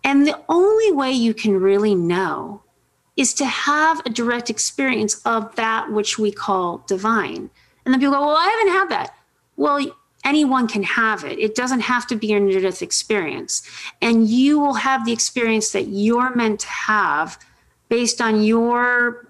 [0.04, 2.62] And the only way you can really know
[3.16, 7.50] is to have a direct experience of that which we call divine.
[7.86, 9.16] And then people go, Well, I haven't had that.
[9.56, 9.80] Well,
[10.26, 11.40] anyone can have it.
[11.40, 13.64] It doesn't have to be a near death experience.
[14.02, 17.40] And you will have the experience that you're meant to have
[17.90, 19.28] based on your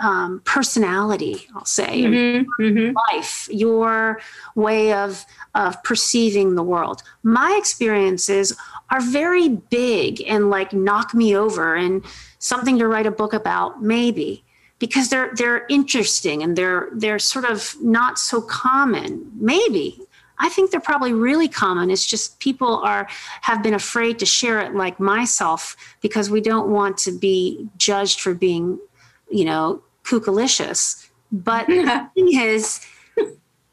[0.00, 2.96] um, personality, I'll say, mm-hmm, mm-hmm.
[3.12, 4.20] life, your
[4.54, 7.02] way of of perceiving the world.
[7.22, 8.56] My experiences
[8.90, 12.04] are very big and like knock me over and
[12.38, 14.44] something to write a book about, maybe
[14.82, 20.00] because they're they're interesting and they're they're sort of not so common, maybe.
[20.38, 21.90] I think they're probably really common.
[21.90, 23.08] It's just people are
[23.42, 28.20] have been afraid to share it like myself because we don't want to be judged
[28.20, 28.78] for being,
[29.30, 31.08] you know, kookalicious.
[31.30, 32.84] But the thing is,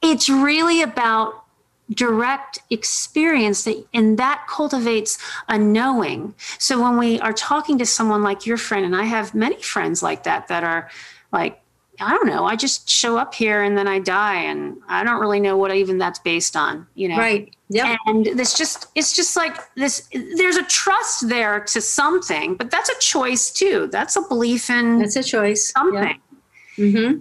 [0.01, 1.45] it's really about
[1.91, 5.17] direct experience that and that cultivates
[5.47, 9.33] a knowing so when we are talking to someone like your friend and i have
[9.33, 10.87] many friends like that that are
[11.31, 11.59] like
[12.01, 12.45] I don't know.
[12.45, 15.73] I just show up here and then I die, and I don't really know what
[15.73, 16.87] even that's based on.
[16.95, 17.53] You know, right?
[17.69, 17.95] Yeah.
[18.07, 20.09] And this just it's just like this.
[20.11, 23.89] There's a trust there to something, but that's a choice too.
[23.91, 24.99] That's a belief in.
[24.99, 25.71] That's a choice.
[25.71, 26.19] Something.
[26.77, 27.19] Mm-hmm.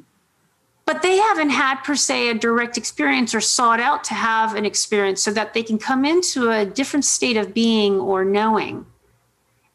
[0.86, 4.64] But they haven't had per se a direct experience or sought out to have an
[4.64, 8.86] experience so that they can come into a different state of being or knowing.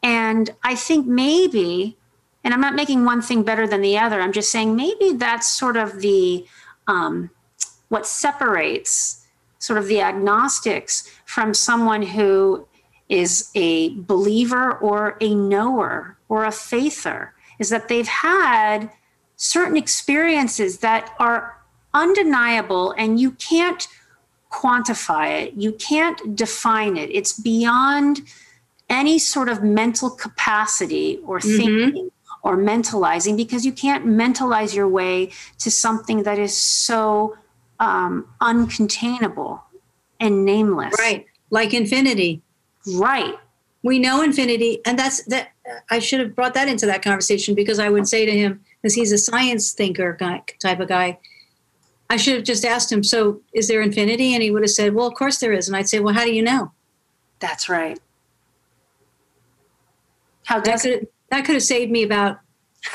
[0.01, 1.97] And I think maybe
[2.43, 4.19] and I'm not making one thing better than the other.
[4.19, 6.45] I'm just saying maybe that's sort of the
[6.87, 7.29] um,
[7.89, 9.25] what separates
[9.59, 12.67] sort of the agnostics from someone who
[13.07, 18.89] is a believer or a knower or a faither is that they've had
[19.35, 21.57] certain experiences that are
[21.93, 23.87] undeniable and you can't
[24.51, 28.21] quantify it you can't define it it's beyond
[28.89, 32.07] any sort of mental capacity or mm-hmm.
[32.43, 37.37] Or mentalizing because you can't mentalize your way to something that is so
[37.79, 39.61] um, uncontainable
[40.19, 40.93] and nameless.
[40.99, 41.25] Right.
[41.49, 42.41] Like infinity.
[42.95, 43.35] Right.
[43.81, 44.81] We know infinity.
[44.85, 45.49] And that's that.
[45.89, 48.93] I should have brought that into that conversation because I would say to him, because
[48.93, 51.19] he's a science thinker guy, type of guy,
[52.09, 54.33] I should have just asked him, so is there infinity?
[54.33, 55.67] And he would have said, well, of course there is.
[55.67, 56.71] And I'd say, well, how do you know?
[57.39, 57.97] That's right.
[60.43, 61.11] How does it?
[61.33, 62.39] That could have saved me about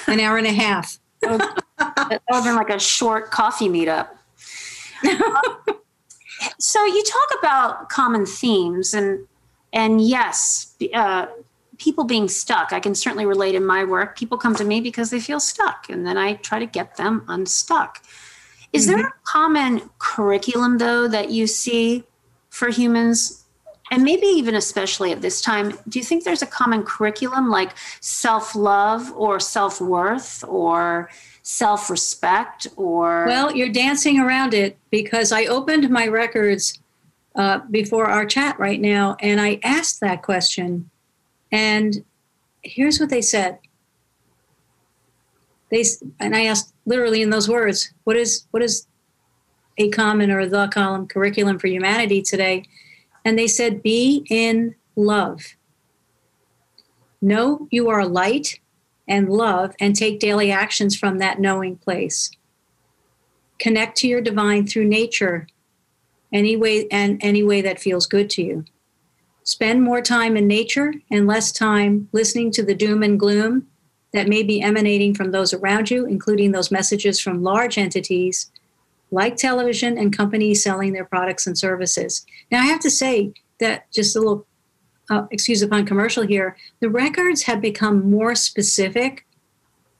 [0.06, 0.98] an hour and a half.
[1.20, 4.08] that would have been like a short coffee meetup.
[6.58, 9.26] so you talk about common themes and
[9.72, 11.26] and yes, uh,
[11.76, 12.72] people being stuck.
[12.72, 14.16] I can certainly relate in my work.
[14.16, 17.24] People come to me because they feel stuck, and then I try to get them
[17.28, 18.02] unstuck.
[18.72, 18.96] Is mm-hmm.
[18.96, 22.04] there a common curriculum though that you see
[22.50, 23.37] for humans
[23.90, 27.72] and maybe even especially at this time, do you think there's a common curriculum like
[28.00, 31.10] self love or self worth or
[31.42, 33.24] self respect or?
[33.26, 36.78] Well, you're dancing around it because I opened my records
[37.36, 40.90] uh, before our chat right now and I asked that question.
[41.50, 42.04] And
[42.62, 43.58] here's what they said.
[45.70, 45.84] They,
[46.20, 48.86] and I asked literally in those words, what is, what is
[49.76, 52.64] a common or the column curriculum for humanity today?
[53.24, 55.54] And they said, Be in love.
[57.20, 58.60] Know you are light
[59.08, 62.30] and love and take daily actions from that knowing place.
[63.58, 65.48] Connect to your divine through nature
[66.32, 68.64] any way and any way that feels good to you.
[69.42, 73.66] Spend more time in nature and less time listening to the doom and gloom
[74.12, 78.50] that may be emanating from those around you, including those messages from large entities
[79.10, 82.24] like television and companies selling their products and services.
[82.50, 84.46] Now, I have to say that just a little
[85.10, 89.26] uh, excuse upon commercial here, the records have become more specific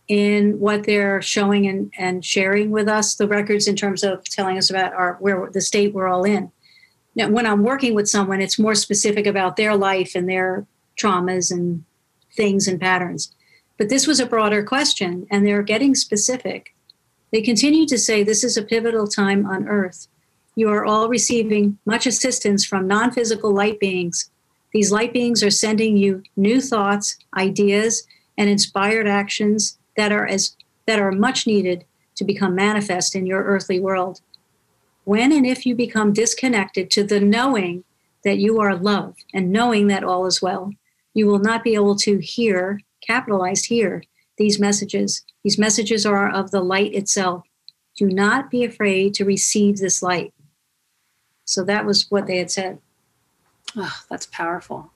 [0.06, 3.14] in what they're showing and, and sharing with us.
[3.14, 6.50] The records in terms of telling us about our where the state we're all in.
[7.14, 10.66] Now, when I'm working with someone, it's more specific about their life and their
[10.98, 11.84] traumas and
[12.36, 13.34] things and patterns.
[13.76, 16.74] But this was a broader question, and they're getting specific.
[17.32, 20.08] They continue to say this is a pivotal time on Earth.
[20.54, 24.30] You are all receiving much assistance from non physical light beings.
[24.72, 30.56] These light beings are sending you new thoughts, ideas, and inspired actions that are, as,
[30.86, 31.84] that are much needed
[32.16, 34.20] to become manifest in your earthly world.
[35.04, 37.84] When and if you become disconnected to the knowing
[38.24, 40.72] that you are love and knowing that all is well,
[41.14, 44.02] you will not be able to hear, capitalized here,
[44.38, 45.22] these messages.
[45.44, 47.44] These messages are of the light itself.
[47.96, 50.32] Do not be afraid to receive this light.
[51.44, 52.78] So that was what they had said.
[53.76, 54.90] Oh, that's powerful.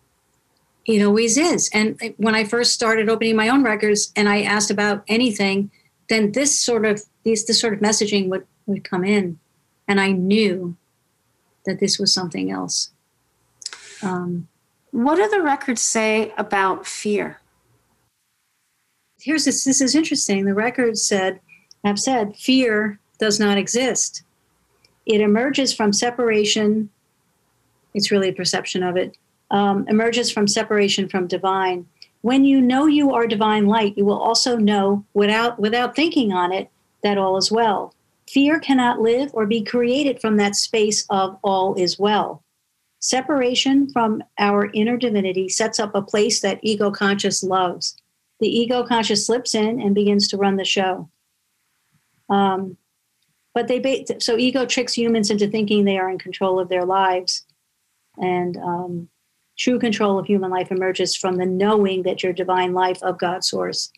[0.87, 1.71] It always is.
[1.73, 5.71] And when I first started opening my own records and I asked about anything,
[6.09, 9.39] then this sort of these this sort of messaging would, would come in.
[9.87, 10.77] And I knew
[11.67, 12.91] that this was something else.
[14.03, 14.49] Um,
[14.91, 17.42] what do the records say about fear?
[19.23, 20.45] Here's this this is interesting.
[20.45, 21.41] The records said
[21.85, 24.23] have said fear does not exist.
[25.07, 26.91] It emerges from separation.
[27.95, 29.17] It's really a perception of it.
[29.51, 31.87] Um, emerges from separation from divine.
[32.23, 36.53] When you know you are divine light, you will also know without without thinking on
[36.53, 36.71] it
[37.03, 37.95] that all is well.
[38.29, 42.43] Fear cannot live or be created from that space of all is well.
[43.01, 47.97] Separation from our inner divinity sets up a place that ego conscious loves
[48.43, 51.09] the ego conscious slips in and begins to run the show.
[52.29, 52.77] Um,
[53.55, 57.47] but they so ego tricks humans into thinking they are in control of their lives,
[58.17, 59.09] and um,
[59.57, 63.45] true control of human life emerges from the knowing that you're divine life of God
[63.45, 63.93] source.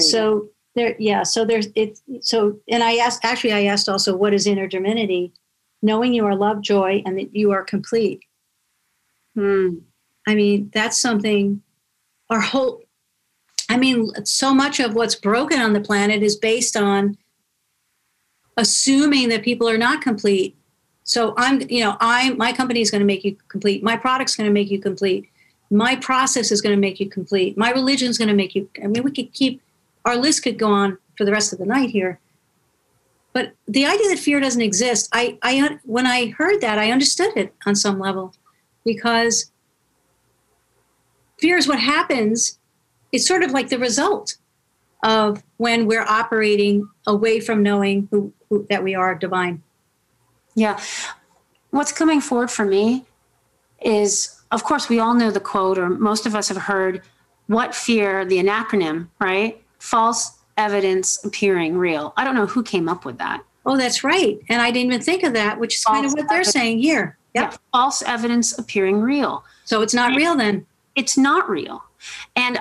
[0.00, 0.48] So go.
[0.74, 1.22] there, yeah.
[1.22, 2.00] So there's it.
[2.20, 5.32] So and I asked actually I asked also what is inner divinity,
[5.82, 8.24] knowing you are love, joy, and that you are complete.
[9.36, 9.76] Hmm.
[10.26, 11.62] I mean that's something.
[12.30, 12.83] Our whole
[13.68, 17.16] I mean, so much of what's broken on the planet is based on
[18.56, 20.56] assuming that people are not complete.
[21.04, 23.82] So I'm, you know, I my company is going to make you complete.
[23.82, 25.28] My product's going to make you complete.
[25.70, 27.56] My process is going to make you complete.
[27.58, 28.68] My religion is going to make you.
[28.82, 29.60] I mean, we could keep
[30.04, 32.20] our list could go on for the rest of the night here.
[33.32, 37.36] But the idea that fear doesn't exist, I, I when I heard that, I understood
[37.36, 38.34] it on some level,
[38.84, 39.50] because
[41.38, 42.58] fear is what happens
[43.14, 44.36] it's sort of like the result
[45.04, 49.62] of when we're operating away from knowing who, who, that we are divine.
[50.56, 50.80] Yeah.
[51.70, 53.04] What's coming forward for me
[53.80, 57.02] is, of course, we all know the quote, or most of us have heard
[57.46, 59.62] what fear, the acronym, right?
[59.78, 62.14] False evidence appearing real.
[62.16, 63.44] I don't know who came up with that.
[63.66, 64.40] Oh, that's right.
[64.48, 66.80] And I didn't even think of that, which is false kind of what they're saying
[66.80, 67.16] here.
[67.34, 67.52] Yep.
[67.52, 69.44] Yeah, false evidence appearing real.
[69.64, 70.66] So it's not real then?
[70.96, 71.84] It's not real.
[72.36, 72.60] And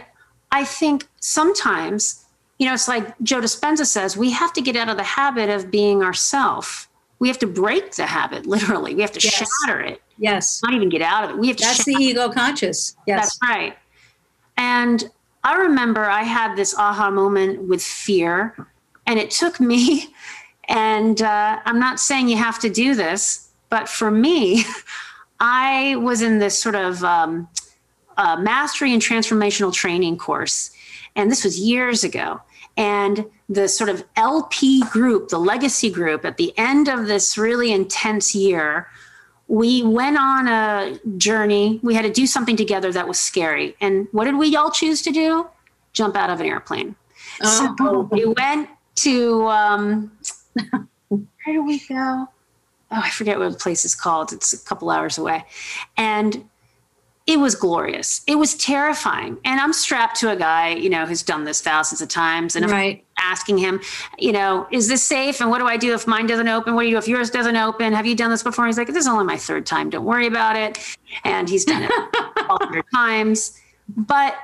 [0.53, 2.25] I think sometimes,
[2.59, 5.49] you know, it's like Joe Dispenza says, we have to get out of the habit
[5.49, 6.87] of being ourself.
[7.17, 8.93] We have to break the habit, literally.
[8.93, 9.33] We have to yes.
[9.33, 10.01] shatter it.
[10.19, 10.61] Yes.
[10.63, 11.39] Not even get out of it.
[11.39, 12.95] We have to That's the ego conscious.
[13.07, 13.37] Yes.
[13.39, 13.75] That's right.
[14.55, 15.09] And
[15.43, 18.55] I remember I had this aha moment with fear,
[19.07, 20.13] and it took me,
[20.69, 24.65] and uh, I'm not saying you have to do this, but for me,
[25.39, 27.49] I was in this sort of um,
[28.17, 30.71] a mastery and transformational training course.
[31.15, 32.41] And this was years ago.
[32.75, 37.71] And the sort of LP group, the legacy group, at the end of this really
[37.71, 38.87] intense year,
[39.47, 41.79] we went on a journey.
[41.83, 43.75] We had to do something together that was scary.
[43.79, 45.47] And what did we all choose to do?
[45.91, 46.95] Jump out of an airplane.
[47.41, 47.75] Oh.
[47.77, 50.11] So we went to, um,
[51.09, 52.27] where do we go?
[52.95, 54.33] Oh, I forget what the place is called.
[54.33, 55.45] It's a couple hours away.
[55.97, 56.47] And
[57.25, 58.21] it was glorious.
[58.27, 59.37] It was terrifying.
[59.45, 62.57] And I'm strapped to a guy, you know, who's done this thousands of times.
[62.57, 63.05] And right.
[63.17, 63.79] I'm asking him,
[64.19, 65.39] you know, is this safe?
[65.39, 66.75] And what do I do if mine doesn't open?
[66.75, 67.93] What do you do if yours doesn't open?
[67.93, 68.65] Have you done this before?
[68.65, 69.89] And he's like, this is only my third time.
[69.89, 70.77] Don't worry about it.
[71.23, 71.91] And he's done it
[72.49, 73.57] all hundred times.
[73.95, 74.35] But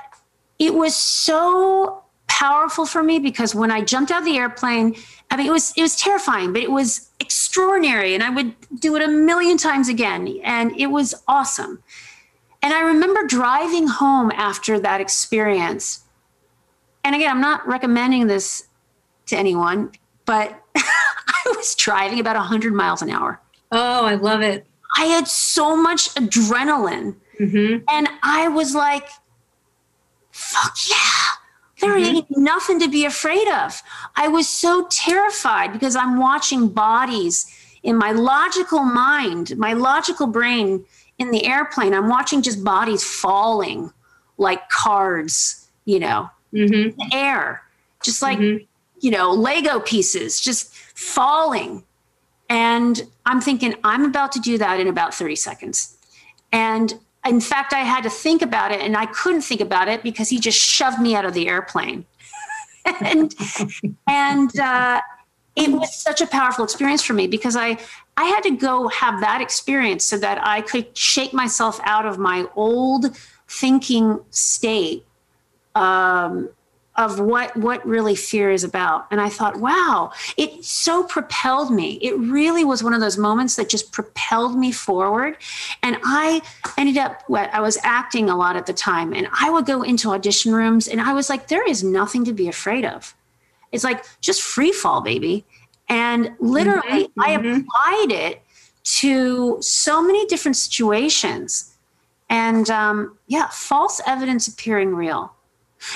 [0.58, 4.96] it was so powerful for me because when I jumped out of the airplane,
[5.30, 8.96] I mean, it was it was terrifying, but it was extraordinary, and I would do
[8.96, 11.82] it a million times again, and it was awesome.
[12.62, 16.04] And I remember driving home after that experience.
[17.04, 18.68] And again, I'm not recommending this
[19.26, 19.92] to anyone,
[20.26, 23.40] but I was driving about 100 miles an hour.
[23.72, 24.66] Oh, I love it.
[24.98, 27.16] I had so much adrenaline.
[27.38, 27.84] Mm-hmm.
[27.88, 29.08] And I was like,
[30.30, 30.96] fuck yeah.
[31.80, 32.16] There mm-hmm.
[32.16, 33.82] ain't nothing to be afraid of.
[34.16, 37.46] I was so terrified because I'm watching bodies
[37.82, 40.84] in my logical mind, my logical brain
[41.20, 43.92] in the airplane, I'm watching just bodies falling
[44.38, 46.96] like cards, you know, mm-hmm.
[46.98, 47.62] the air,
[48.02, 48.64] just like, mm-hmm.
[49.00, 51.84] you know, Lego pieces just falling.
[52.48, 55.96] And I'm thinking, I'm about to do that in about 30 seconds.
[56.52, 60.02] And in fact, I had to think about it and I couldn't think about it
[60.02, 62.06] because he just shoved me out of the airplane.
[63.02, 63.34] and
[64.08, 65.02] and uh,
[65.54, 67.76] it was such a powerful experience for me because I
[68.20, 72.18] I had to go have that experience so that I could shake myself out of
[72.18, 73.16] my old
[73.48, 75.06] thinking state
[75.74, 76.50] um,
[76.96, 79.06] of what what really fear is about.
[79.10, 81.94] And I thought, wow, it so propelled me.
[82.02, 85.38] It really was one of those moments that just propelled me forward.
[85.82, 86.42] And I
[86.76, 90.10] ended up I was acting a lot at the time, and I would go into
[90.10, 93.14] audition rooms, and I was like, there is nothing to be afraid of.
[93.72, 95.46] It's like just free fall, baby.
[95.90, 97.20] And literally, mm-hmm.
[97.20, 98.42] I applied it
[98.84, 101.76] to so many different situations.
[102.30, 105.34] And um, yeah, false evidence appearing real.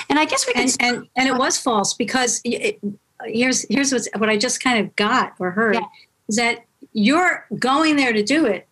[0.09, 0.63] And I guess we can.
[0.63, 2.79] And, and, and, it was false because it,
[3.23, 5.85] here's here's what's, what I just kind of got or heard yeah.
[6.27, 8.67] is that you're going there to do it.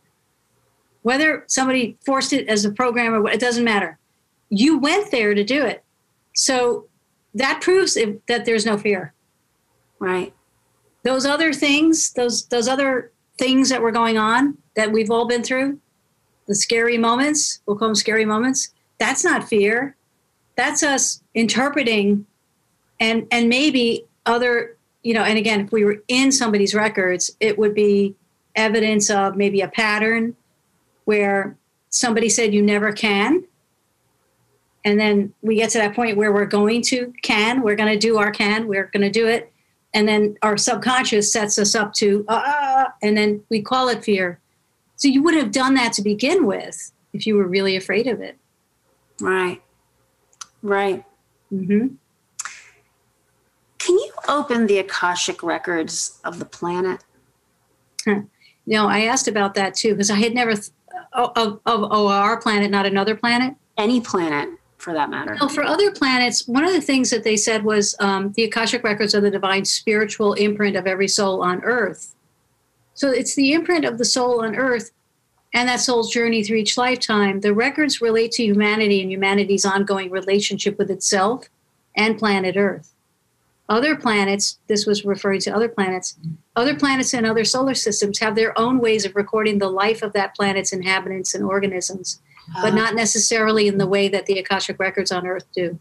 [1.03, 3.97] Whether somebody forced it as a program or it doesn't matter.
[4.49, 5.83] You went there to do it.
[6.35, 6.87] So
[7.33, 7.93] that proves
[8.27, 9.13] that there's no fear.
[9.99, 10.33] Right
[11.03, 15.43] those other things, those those other things that were going on that we've all been
[15.43, 15.79] through,
[16.47, 18.71] the scary moments, we'll call them scary moments.
[18.99, 19.95] That's not fear.
[20.55, 22.25] That's us interpreting
[22.99, 27.57] and and maybe other, you know, and again, if we were in somebody's records, it
[27.57, 28.15] would be
[28.55, 30.35] evidence of maybe a pattern
[31.05, 31.57] where
[31.89, 33.43] somebody said you never can.
[34.85, 37.97] And then we get to that point where we're going to can, we're going to
[37.97, 39.52] do our can, we're going to do it
[39.93, 44.39] and then our subconscious sets us up to ah, and then we call it fear.
[44.95, 48.21] So you would have done that to begin with if you were really afraid of
[48.21, 48.37] it.
[49.21, 49.61] Right.
[50.61, 51.03] Right.
[51.51, 51.87] Mm-hmm.
[53.79, 57.03] Can you open the Akashic records of the planet?
[58.05, 58.21] Huh.
[58.65, 60.69] You know, I asked about that too because I had never th-
[61.11, 63.55] of, of, of our planet, not another planet.
[63.77, 64.49] Any planet
[64.83, 65.37] for that matter.
[65.39, 68.83] Well, for other planets, one of the things that they said was um, the Akashic
[68.83, 72.13] records are the divine spiritual imprint of every soul on Earth.
[72.93, 74.91] So it's the imprint of the soul on Earth
[75.53, 77.39] and that soul's journey through each lifetime.
[77.39, 81.47] The records relate to humanity and humanity's ongoing relationship with itself
[81.95, 82.93] and planet Earth.
[83.69, 86.17] Other planets, this was referring to other planets,
[86.55, 90.11] other planets and other solar systems have their own ways of recording the life of
[90.13, 92.19] that planet's inhabitants and organisms
[92.61, 95.79] but not necessarily in the way that the Akashic records on Earth do.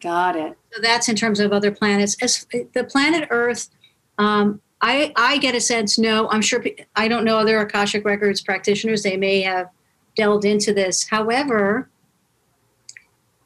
[0.00, 0.56] Got it.
[0.72, 2.16] So that's in terms of other planets.
[2.22, 3.70] As the planet Earth,
[4.18, 5.98] um, I I get a sense.
[5.98, 6.64] No, I'm sure.
[6.96, 9.02] I don't know other Akashic records practitioners.
[9.02, 9.68] They may have
[10.16, 11.08] delved into this.
[11.08, 11.88] However,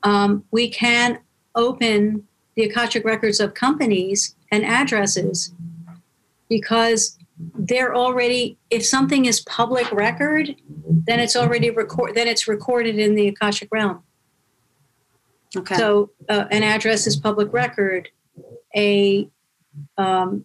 [0.03, 1.21] um, we can
[1.55, 5.53] open the Akashic records of companies and addresses
[6.49, 10.55] because they're already if something is public record
[10.87, 14.03] then it's already record then it's recorded in the akashic realm.
[15.57, 15.77] Okay.
[15.77, 18.09] So uh, an address is public record.
[18.77, 19.29] A
[19.97, 20.45] um,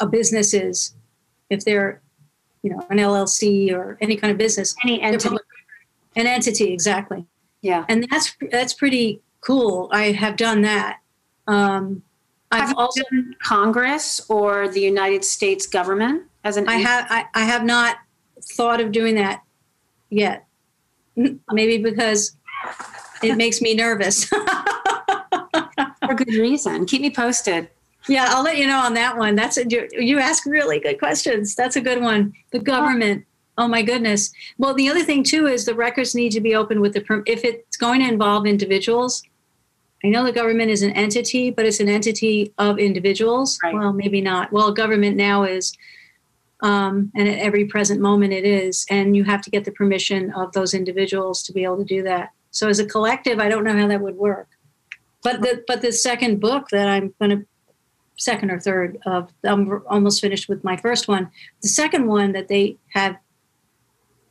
[0.00, 0.94] a business is
[1.48, 2.02] if they're
[2.62, 5.36] you know an llc or any kind of business any entity.
[6.16, 7.26] an entity exactly.
[7.62, 7.84] Yeah.
[7.88, 9.88] And that's that's pretty cool.
[9.92, 10.98] I have done that.
[11.46, 12.02] Um,
[12.50, 13.02] I've also
[13.42, 16.68] Congress or the United States government as an.
[16.68, 17.96] I have I, I have not
[18.40, 19.42] thought of doing that
[20.10, 20.46] yet.
[21.16, 22.36] Maybe because
[23.22, 24.24] it makes me nervous.
[26.06, 26.86] For good reason.
[26.86, 27.68] Keep me posted.
[28.08, 29.34] Yeah, I'll let you know on that one.
[29.34, 29.64] That's a,
[29.98, 31.56] you ask really good questions.
[31.56, 32.32] That's a good one.
[32.52, 33.24] The government.
[33.58, 34.30] Oh my goodness.
[34.58, 37.44] Well, the other thing too is the records need to be open with the if
[37.44, 39.22] it's going to involve individuals.
[40.04, 43.58] I know the government is an entity, but it's an entity of individuals.
[43.62, 43.74] Right.
[43.74, 44.52] Well, maybe not.
[44.52, 45.76] Well, government now is,
[46.62, 50.32] um, and at every present moment it is, and you have to get the permission
[50.32, 52.30] of those individuals to be able to do that.
[52.50, 54.48] So as a collective, I don't know how that would work.
[55.22, 57.46] But the but the second book that I'm going to
[58.16, 61.30] second or third of I'm almost finished with my first one.
[61.62, 63.16] The second one that they have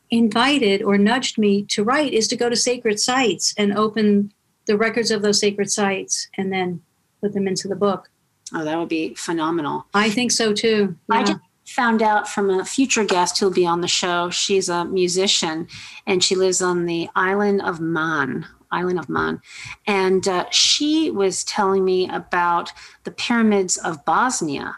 [0.09, 4.31] invited or nudged me to write is to go to sacred sites and open
[4.65, 6.81] the records of those sacred sites and then
[7.21, 8.09] put them into the book.
[8.53, 9.85] Oh, that would be phenomenal.
[9.93, 10.95] I think so too.
[11.09, 11.15] Yeah.
[11.15, 14.29] I just found out from a future guest who'll be on the show.
[14.29, 15.67] She's a musician
[16.05, 19.41] and she lives on the island of Man, island of Man.
[19.87, 22.71] And uh, she was telling me about
[23.03, 24.77] the pyramids of Bosnia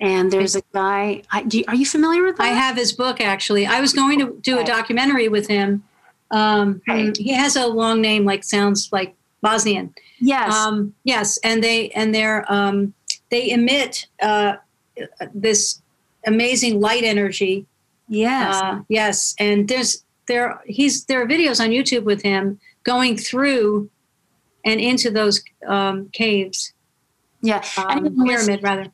[0.00, 1.22] and there's a guy.
[1.30, 2.44] I, you, are you familiar with that?
[2.44, 3.66] I have his book actually.
[3.66, 5.84] I was going to do a documentary with him.
[6.30, 7.16] Um, right.
[7.16, 9.94] He has a long name, like sounds like Bosnian.
[10.20, 10.54] Yes.
[10.54, 12.94] Um, yes, and they and they're um,
[13.30, 14.54] they emit uh,
[15.34, 15.82] this
[16.26, 17.66] amazing light energy.
[18.08, 18.54] Yes.
[18.54, 23.90] Uh, yes, and there's there he's there are videos on YouTube with him going through
[24.64, 26.72] and into those um, caves.
[27.42, 28.86] Yeah, um, pyramid rather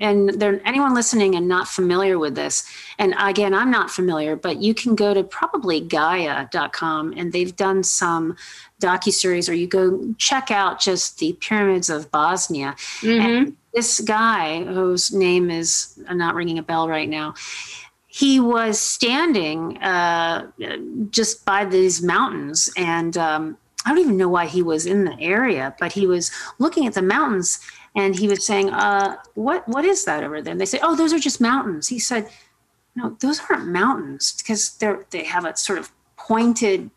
[0.00, 2.68] and there anyone listening and not familiar with this
[2.98, 7.82] and again i'm not familiar but you can go to probably gaia.com and they've done
[7.82, 8.36] some
[8.80, 13.20] docu-series or you go check out just the pyramids of bosnia mm-hmm.
[13.20, 17.34] and this guy whose name is I'm not ringing a bell right now
[18.06, 20.48] he was standing uh,
[21.10, 25.18] just by these mountains and um, i don't even know why he was in the
[25.20, 27.60] area but he was looking at the mountains
[27.94, 30.96] and he was saying, uh, "What what is that over there?" And they say, "Oh,
[30.96, 32.28] those are just mountains." He said,
[32.96, 36.90] "No, those aren't mountains because they're they have a sort of pointed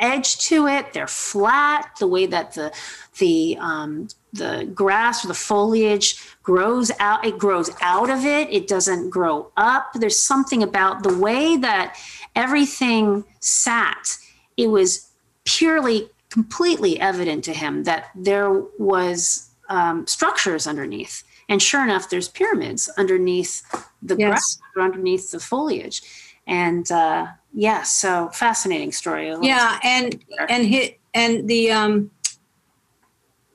[0.00, 0.92] edge to it.
[0.92, 1.92] They're flat.
[1.98, 2.72] The way that the
[3.18, 8.48] the um, the grass or the foliage grows out, it grows out of it.
[8.50, 9.92] It doesn't grow up.
[9.94, 11.96] There's something about the way that
[12.34, 14.16] everything sat.
[14.56, 15.10] It was
[15.44, 21.22] purely, completely evident to him that there was um, structures underneath.
[21.48, 23.62] And sure enough, there's pyramids underneath
[24.02, 24.28] the yes.
[24.28, 26.02] grass or underneath the foliage.
[26.46, 29.34] And uh, yeah, so fascinating story.
[29.40, 30.50] Yeah, and there.
[30.50, 32.10] and hit and the um,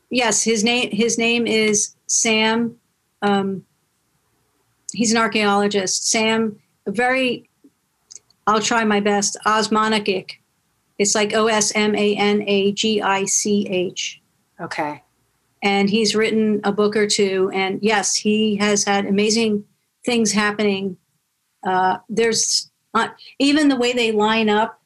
[0.09, 2.77] yes, his name his name is Sam.
[3.21, 3.65] Um,
[4.93, 6.09] he's an archaeologist.
[6.09, 7.49] Sam, very.
[8.47, 9.37] I'll try my best.
[9.45, 10.31] Osmanagic.
[10.99, 14.21] It's like O S M A N A G I C H.
[14.61, 15.01] Okay
[15.65, 17.49] and he's written a book or two.
[17.51, 19.65] And yes, he has had amazing
[20.05, 20.95] things happening.
[21.65, 23.07] Uh, there's uh,
[23.39, 24.79] even the way they line up.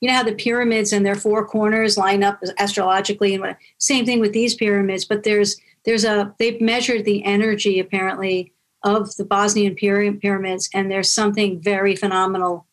[0.00, 4.04] You know how the pyramids and their four corners line up astrologically, and what, same
[4.04, 5.04] thing with these pyramids.
[5.04, 11.10] But there's there's a they've measured the energy apparently of the Bosnian pyramids, and there's
[11.10, 12.66] something very phenomenal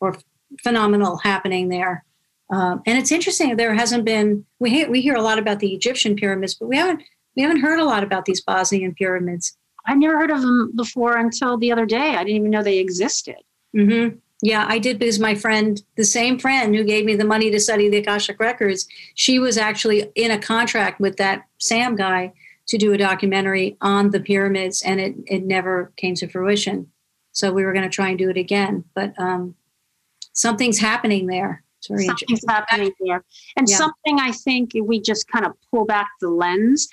[0.00, 0.16] or
[0.62, 2.04] phenomenal happening there.
[2.50, 3.56] Um, and it's interesting.
[3.56, 6.76] There hasn't been we hear, we hear a lot about the Egyptian pyramids, but we
[6.76, 7.02] haven't
[7.36, 9.56] we haven't heard a lot about these Bosnian pyramids.
[9.86, 12.14] I never heard of them before until the other day.
[12.14, 13.36] I didn't even know they existed.
[13.76, 14.16] Mm-hmm.
[14.40, 17.58] Yeah, I did because my friend, the same friend who gave me the money to
[17.58, 22.32] study the Akashic records, she was actually in a contract with that Sam guy
[22.68, 26.90] to do a documentary on the pyramids, and it it never came to fruition.
[27.32, 29.54] So we were going to try and do it again, but um,
[30.32, 31.62] something's happening there
[31.96, 33.24] something's happening there.
[33.56, 33.76] And yeah.
[33.76, 36.88] something I think we just kind of pull back the lens.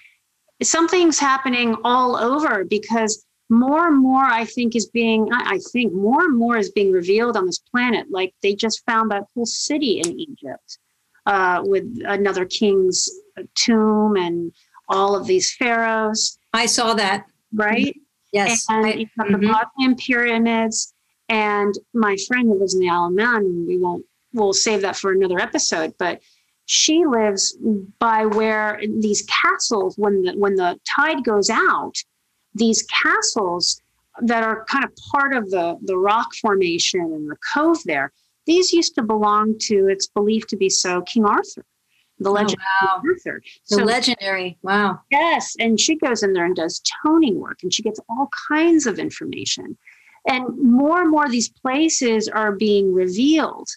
[0.64, 6.24] Something's happening all over because more and more I think is being I think more
[6.24, 8.08] and more is being revealed on this planet.
[8.10, 10.80] Like they just found that whole city in Egypt
[11.26, 13.10] uh, with another king's
[13.56, 14.52] tomb and
[14.88, 16.38] all of these pharaohs.
[16.54, 17.26] I saw that.
[17.54, 17.96] Right?
[18.32, 18.66] Yes.
[18.70, 19.42] And I, you have mm-hmm.
[19.42, 20.94] the Bosnian pyramids.
[21.30, 24.06] And my friend who lives in the Alamein, we won't
[24.36, 25.94] we'll save that for another episode.
[25.98, 26.22] But
[26.66, 27.58] she lives
[28.00, 31.96] by where these castles, when the when the tide goes out,
[32.54, 33.82] these castles
[34.22, 38.12] that are kind of part of the the rock formation and the cove there.
[38.46, 41.66] These used to belong to, it's believed to be so, King Arthur.
[42.20, 43.02] the oh, legendary wow.
[43.10, 43.42] Arthur.
[43.70, 44.58] The legendary.
[44.62, 45.02] Wow.
[45.12, 48.86] Yes, and she goes in there and does toning work, and she gets all kinds
[48.86, 49.78] of information.
[50.28, 53.68] And more and more, these places are being revealed.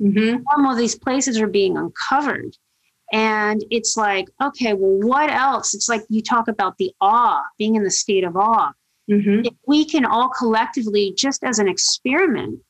[0.00, 0.76] Mm-hmm.
[0.76, 2.56] These places are being uncovered.
[3.12, 5.74] And it's like, okay, well, what else?
[5.74, 8.72] It's like you talk about the awe, being in the state of awe.
[9.10, 9.46] Mm-hmm.
[9.46, 12.60] If we can all collectively, just as an experiment,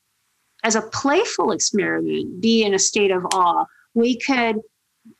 [0.63, 4.57] as a playful experiment, be in a state of awe, we could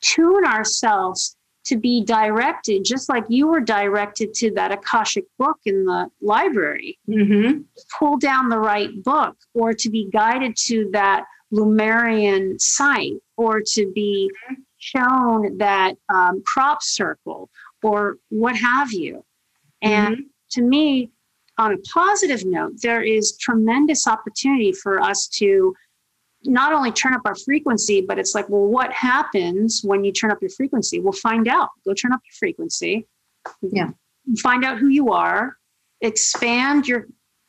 [0.02, 1.36] tune ourselves
[1.66, 6.98] to be directed, just like you were directed to that Akashic book in the library.
[7.10, 7.60] Mm-hmm.
[8.00, 13.92] Pull down the right book, or to be guided to that Lemurian site, or to
[13.94, 14.30] be
[14.78, 17.50] shown that um, crop circle,
[17.84, 19.24] or what have you.
[19.82, 20.24] And Mm-hmm.
[20.52, 21.10] to me,
[21.58, 25.76] on a positive note, there is tremendous opportunity for us to
[26.44, 30.32] not only turn up our frequency, but it's like, well, what happens when you turn
[30.32, 31.00] up your frequency?
[31.02, 31.70] We'll find out.
[31.86, 33.06] Go turn up your frequency.
[33.62, 33.90] Yeah.
[34.42, 35.58] Find out who you are,
[36.02, 37.08] expand your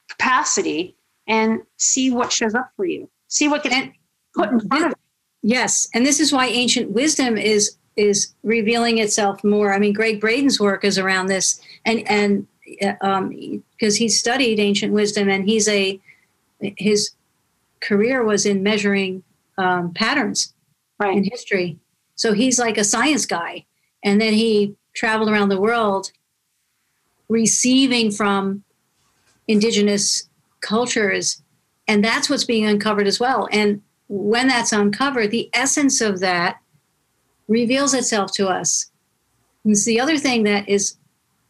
[0.08, 0.96] capacity,
[1.28, 3.08] and see what shows up for you.
[3.30, 3.94] See what can
[4.34, 4.94] put in front of
[5.42, 9.72] Yes, and this is why ancient wisdom is is revealing itself more.
[9.72, 15.28] I mean, Gregg Braden's work is around this, and and because he studied ancient wisdom,
[15.28, 15.98] and he's a
[16.76, 17.10] his
[17.80, 19.22] career was in measuring
[19.56, 20.52] um, patterns
[20.98, 21.16] right.
[21.16, 21.78] in history.
[22.16, 23.64] So he's like a science guy,
[24.04, 26.12] and then he traveled around the world,
[27.28, 28.62] receiving from
[29.48, 30.28] indigenous
[30.60, 31.42] cultures,
[31.90, 33.48] and that's what's being uncovered as well.
[33.50, 36.60] And when that's uncovered, the essence of that
[37.48, 38.92] reveals itself to us.
[39.64, 40.98] And it's the other thing that is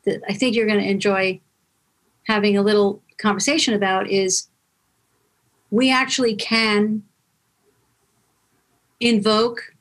[0.07, 1.43] that I think you're going to enjoy
[2.23, 4.49] having a little conversation about is
[5.71, 7.03] we actually can
[8.99, 9.75] invoke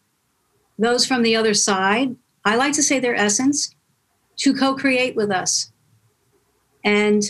[0.77, 2.17] those from the other side.
[2.43, 3.73] I like to say their essence
[4.39, 5.71] to co create with us.
[6.83, 7.23] And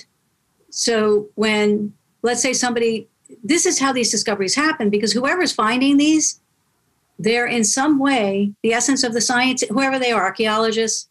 [0.71, 3.07] so when, let's say somebody,
[3.43, 6.41] this is how these discoveries happen because whoever's finding these,
[7.17, 11.09] they're in some way the essence of the science, whoever they are, archaeologists,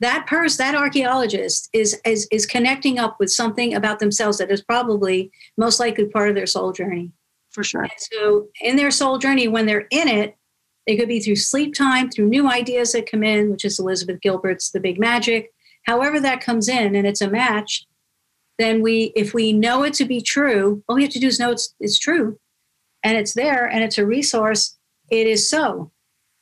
[0.00, 4.62] that person, that archaeologist is, is is connecting up with something about themselves that is
[4.62, 7.12] probably most likely part of their soul journey.
[7.50, 7.82] for sure.
[7.82, 10.36] And so in their soul journey, when they're in it,
[10.86, 14.20] it could be through sleep time, through new ideas that come in, which is Elizabeth
[14.20, 15.52] Gilbert's The Big Magic.
[15.84, 17.86] However that comes in and it's a match,
[18.58, 21.38] then we, if we know it to be true, all we have to do is
[21.38, 22.38] know it's, it's true
[23.02, 24.76] and it's there and it's a resource,
[25.10, 25.90] it is so.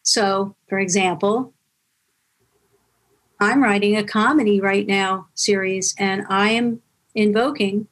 [0.02, 1.52] So, for example,
[3.40, 6.80] I'm writing a comedy right now series and I am
[7.14, 7.88] invoking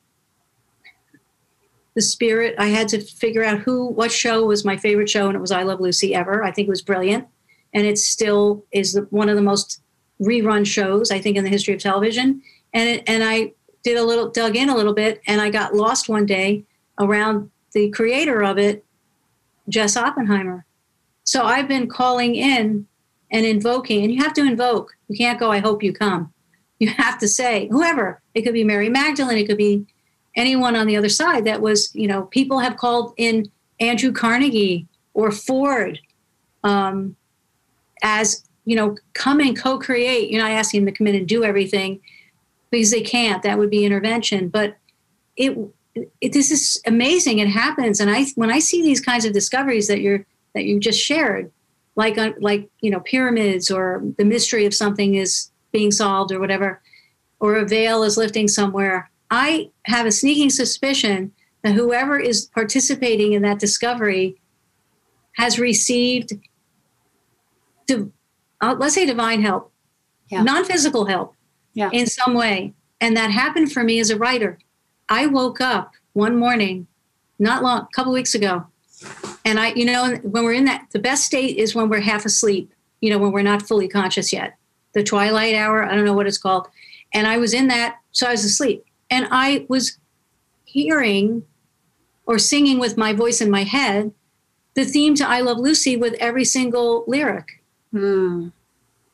[1.94, 2.54] the spirit.
[2.58, 5.52] I had to figure out who, what show was my favorite show, and it was
[5.52, 6.44] I Love Lucy ever.
[6.44, 7.26] I think it was brilliant,
[7.74, 9.82] and it still is the, one of the most
[10.22, 12.42] rerun shows I think in the history of television.
[12.72, 13.52] And it, and I
[13.82, 16.64] did a little, dug in a little bit, and I got lost one day
[16.98, 18.84] around the creator of it,
[19.68, 20.64] Jess Oppenheimer.
[21.24, 22.86] So I've been calling in
[23.30, 24.96] and invoking, and you have to invoke.
[25.08, 26.32] You can't go, I hope you come.
[26.78, 28.20] You have to say, whoever.
[28.34, 29.86] It could be Mary Magdalene, it could be
[30.36, 33.50] anyone on the other side that was, you know, people have called in
[33.80, 35.98] Andrew Carnegie or Ford
[36.64, 37.16] um,
[38.02, 40.30] as, you know, come and co create.
[40.30, 42.00] You're not asking them to come in and do everything
[42.70, 43.42] because they can't.
[43.42, 44.48] That would be intervention.
[44.48, 44.76] But
[45.36, 45.56] it,
[46.20, 47.38] it this is amazing.
[47.38, 48.00] It happens.
[48.00, 51.50] And I, when I see these kinds of discoveries that you're, that you just shared,
[51.96, 56.40] like, uh, like, you know, pyramids or the mystery of something is being solved or
[56.40, 56.80] whatever,
[57.40, 59.10] or a veil is lifting somewhere.
[59.30, 64.40] I have a sneaking suspicion that whoever is participating in that discovery
[65.36, 66.32] has received,
[67.86, 68.10] div-
[68.60, 69.72] uh, let's say, divine help,
[70.30, 70.42] Yeah.
[70.42, 71.34] non physical help
[71.74, 71.90] Yeah.
[71.92, 72.74] in some way.
[73.00, 74.58] And that happened for me as a writer.
[75.08, 76.86] I woke up one morning,
[77.38, 78.66] not long, a couple weeks ago,
[79.44, 82.24] and I, you know, when we're in that, the best state is when we're half
[82.24, 84.56] asleep, you know, when we're not fully conscious yet.
[84.92, 86.68] The twilight hour, I don't know what it's called.
[87.14, 88.84] And I was in that, so I was asleep.
[89.10, 89.98] And I was
[90.64, 91.42] hearing
[92.26, 94.12] or singing with my voice in my head
[94.74, 97.62] the theme to I Love Lucy with every single lyric.
[97.92, 98.48] Hmm.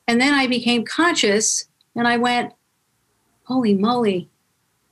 [0.07, 1.67] And then I became conscious
[1.97, 2.53] and I went,
[3.45, 4.29] holy moly,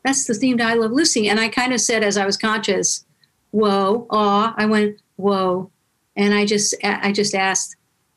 [0.04, 1.28] that's the theme to I Love Lucy.
[1.28, 3.04] And I kind of said, as I was conscious,
[3.52, 5.70] whoa, aw, I went, whoa.
[6.16, 7.76] And I just, I just asked,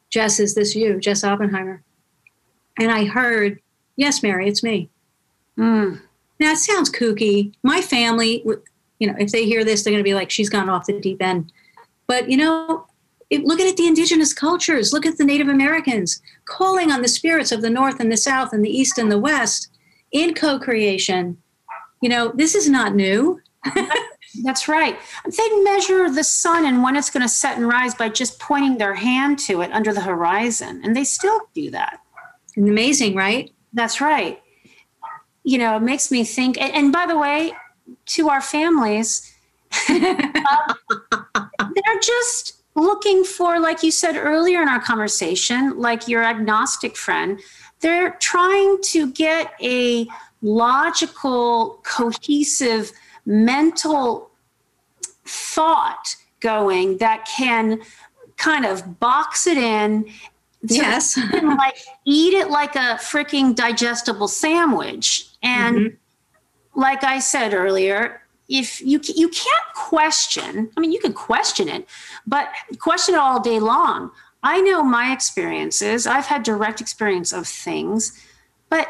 [0.10, 1.84] Jess, is this you, Jess Oppenheimer?
[2.80, 3.60] And I heard,
[3.96, 4.90] yes, Mary, it's me.
[5.56, 5.96] Hmm.
[6.40, 7.54] Now it sounds kooky.
[7.64, 8.64] My family, would-
[9.00, 11.00] you know, if they hear this, they're going to be like, she's gone off the
[11.00, 11.52] deep end.
[12.08, 12.87] But, you know,
[13.30, 17.52] it, look at the indigenous cultures, look at the Native Americans calling on the spirits
[17.52, 19.70] of the North and the South and the East and the West
[20.12, 21.38] in co creation.
[22.02, 23.42] You know, this is not new.
[24.44, 24.98] That's right.
[25.26, 28.78] They measure the sun and when it's going to set and rise by just pointing
[28.78, 30.82] their hand to it under the horizon.
[30.84, 32.00] And they still do that.
[32.56, 33.52] Amazing, right?
[33.74, 34.42] That's right.
[35.44, 36.62] You know, it makes me think.
[36.62, 37.54] And, and by the way,
[38.06, 39.34] to our families,
[39.90, 39.94] uh,
[41.60, 47.40] they're just looking for, like you said earlier in our conversation, like your agnostic friend,
[47.82, 50.08] they're trying to get a
[50.42, 52.92] logical, cohesive,
[53.26, 54.30] mental
[55.26, 57.82] thought going that can
[58.38, 60.06] kind of box it in
[60.62, 61.76] yes like
[62.06, 66.80] eat it like a freaking digestible sandwich and mm-hmm.
[66.80, 71.88] like i said earlier if you you can't question i mean you can question it
[72.26, 74.12] but question it all day long.
[74.44, 76.06] I know my experiences.
[76.06, 78.24] I've had direct experience of things
[78.70, 78.88] but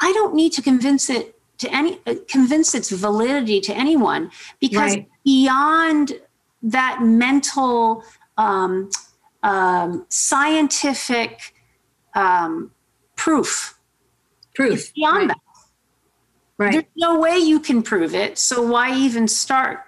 [0.00, 4.30] i don't need to convince it to any uh, convince its validity to anyone
[4.60, 5.08] because right.
[5.24, 6.12] beyond
[6.62, 8.02] that mental
[8.36, 8.90] um,
[9.42, 11.54] um, scientific
[12.14, 12.70] um,
[13.16, 13.78] proof.
[14.54, 14.92] Proof.
[14.94, 15.28] Beyond right.
[15.28, 15.47] that
[16.58, 19.80] right there's no way you can prove it so why even start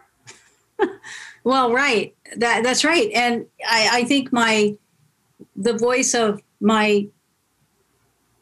[1.45, 4.77] well right that that's right and I, I think my
[5.57, 7.07] the voice of my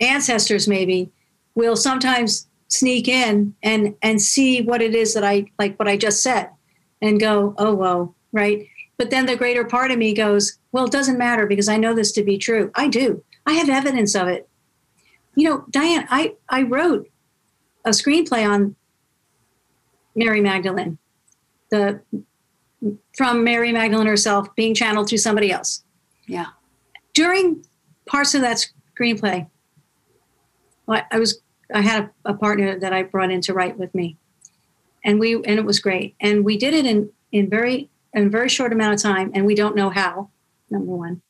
[0.01, 1.11] ancestors maybe
[1.55, 5.97] will sometimes sneak in and and see what it is that I like what I
[5.97, 6.51] just said
[7.03, 8.67] and go, oh whoa, right?
[8.97, 11.95] But then the greater part of me goes, well, it doesn't matter because I know
[11.95, 12.71] this to be true.
[12.75, 13.23] I do.
[13.47, 14.49] I have evidence of it.
[15.37, 17.09] You know, Diane, I, I wrote
[17.85, 18.77] a screenplay on
[20.15, 20.99] Mary Magdalene,
[21.71, 22.01] the
[23.17, 25.83] from Mary Magdalene herself being channeled through somebody else.
[26.27, 26.47] Yeah.
[27.15, 27.65] During
[28.07, 28.65] parts of that
[28.99, 29.49] screenplay,
[30.89, 31.41] I was
[31.75, 34.17] I had a, a, partner that I brought in to write with me,
[35.05, 36.15] and we and it was great.
[36.21, 39.45] And we did it in in very in a very short amount of time, and
[39.45, 40.31] we don't know how.
[40.71, 41.23] Number one,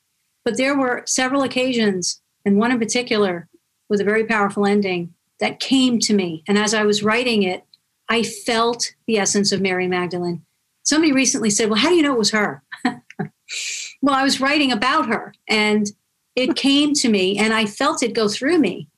[0.45, 3.49] but there were several occasions, and one in particular
[3.89, 6.43] with a very powerful ending that came to me.
[6.49, 7.65] And as I was writing it,
[8.09, 10.45] I felt the essence of Mary Magdalene.
[10.85, 14.73] Somebody recently said, "Well, how do you know it was her?" well, I was writing
[14.73, 15.87] about her, and
[16.35, 18.89] it came to me, and I felt it go through me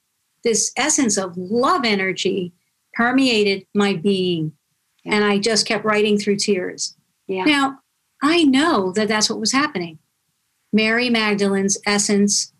[0.45, 2.53] this essence of love energy
[2.95, 4.53] permeated my being.
[5.05, 5.16] Yeah.
[5.16, 6.97] And I just kept writing through tears.
[7.26, 7.45] Yeah.
[7.45, 7.78] Now,
[8.22, 9.99] I know that that's what was happening.
[10.72, 12.53] Mary Magdalene's essence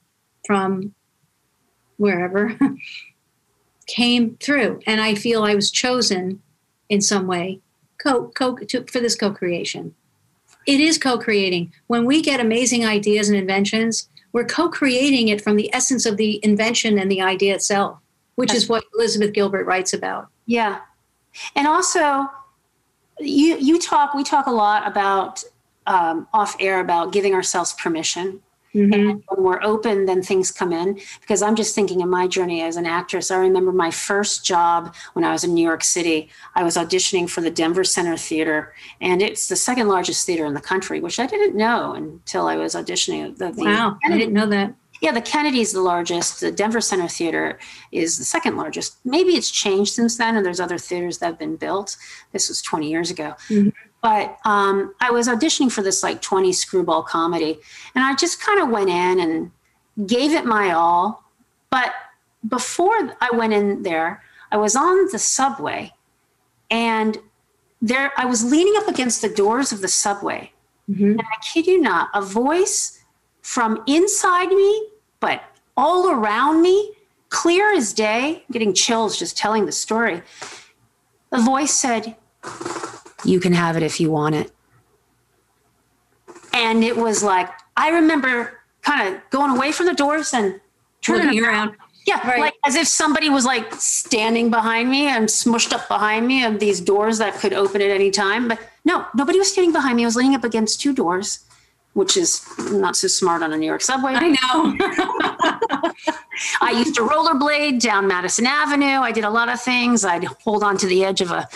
[0.47, 0.95] from
[1.97, 2.59] wherever
[3.91, 4.80] came through.
[4.86, 6.43] And I feel I was chosen
[6.88, 7.61] in some way
[7.99, 9.95] co, co, to, for this co creation.
[10.66, 11.72] It is co creating.
[11.86, 16.41] When we get amazing ideas and inventions, we're co-creating it from the essence of the
[16.45, 17.99] invention and the idea itself
[18.36, 20.80] which is what elizabeth gilbert writes about yeah
[21.55, 22.28] and also
[23.18, 25.43] you you talk we talk a lot about
[25.86, 28.41] um, off air about giving ourselves permission
[28.74, 28.92] Mm-hmm.
[28.92, 31.00] And when we're open, then things come in.
[31.20, 33.30] Because I'm just thinking of my journey as an actress.
[33.30, 36.30] I remember my first job when I was in New York City.
[36.54, 40.54] I was auditioning for the Denver Center Theater, and it's the second largest theater in
[40.54, 43.36] the country, which I didn't know until I was auditioning.
[43.36, 44.74] The, the wow, Kennedy, I didn't know that.
[45.00, 46.40] Yeah, the Kennedy's the largest.
[46.40, 47.58] The Denver Center Theater
[47.90, 48.98] is the second largest.
[49.04, 51.96] Maybe it's changed since then, and there's other theaters that have been built.
[52.32, 53.34] This was 20 years ago.
[53.48, 53.70] Mm-hmm.
[54.03, 57.59] But um, I was auditioning for this like 20 screwball comedy,
[57.94, 59.51] and I just kind of went in and
[60.07, 61.24] gave it my all.
[61.70, 61.92] But
[62.48, 65.92] before I went in there, I was on the subway,
[66.70, 67.18] and
[67.82, 70.53] there I was leaning up against the doors of the subway,
[70.90, 71.05] mm-hmm.
[71.05, 73.03] and I kid you not, a voice
[73.42, 74.88] from inside me,
[75.20, 75.42] but
[75.76, 76.92] all around me,
[77.28, 80.22] clear as day, getting chills just telling the story.
[81.30, 82.16] The voice said,
[83.24, 84.50] you can have it if you want it.
[86.52, 90.60] And it was like, I remember kind of going away from the doors and
[91.00, 91.76] turning around.
[92.06, 92.40] Yeah, right.
[92.40, 96.58] like as if somebody was like standing behind me and smushed up behind me of
[96.58, 98.48] these doors that could open at any time.
[98.48, 100.02] But no, nobody was standing behind me.
[100.02, 101.44] I was leaning up against two doors
[101.95, 104.12] which is not so smart on a New York subway.
[104.14, 104.76] I know.
[106.61, 109.01] I used to rollerblade down Madison Avenue.
[109.01, 110.05] I did a lot of things.
[110.05, 111.49] I'd hold on to the edge of a,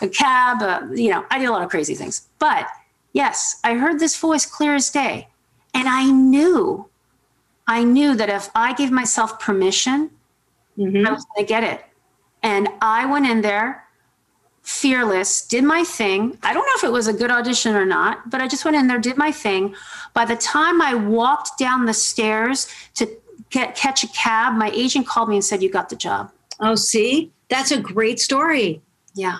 [0.00, 0.62] a cab.
[0.62, 2.28] Uh, you know, I did a lot of crazy things.
[2.38, 2.66] But
[3.12, 5.28] yes, I heard this voice clear as day.
[5.74, 6.88] And I knew,
[7.66, 10.10] I knew that if I gave myself permission,
[10.78, 11.06] mm-hmm.
[11.06, 11.84] I was going to get it.
[12.42, 13.83] And I went in there
[14.64, 16.36] fearless, did my thing.
[16.42, 18.76] I don't know if it was a good audition or not, but I just went
[18.76, 19.74] in there, did my thing.
[20.14, 23.06] By the time I walked down the stairs to
[23.50, 26.32] get, catch a cab, my agent called me and said, You got the job.
[26.60, 28.80] Oh, see, that's a great story.
[29.14, 29.38] Yeah.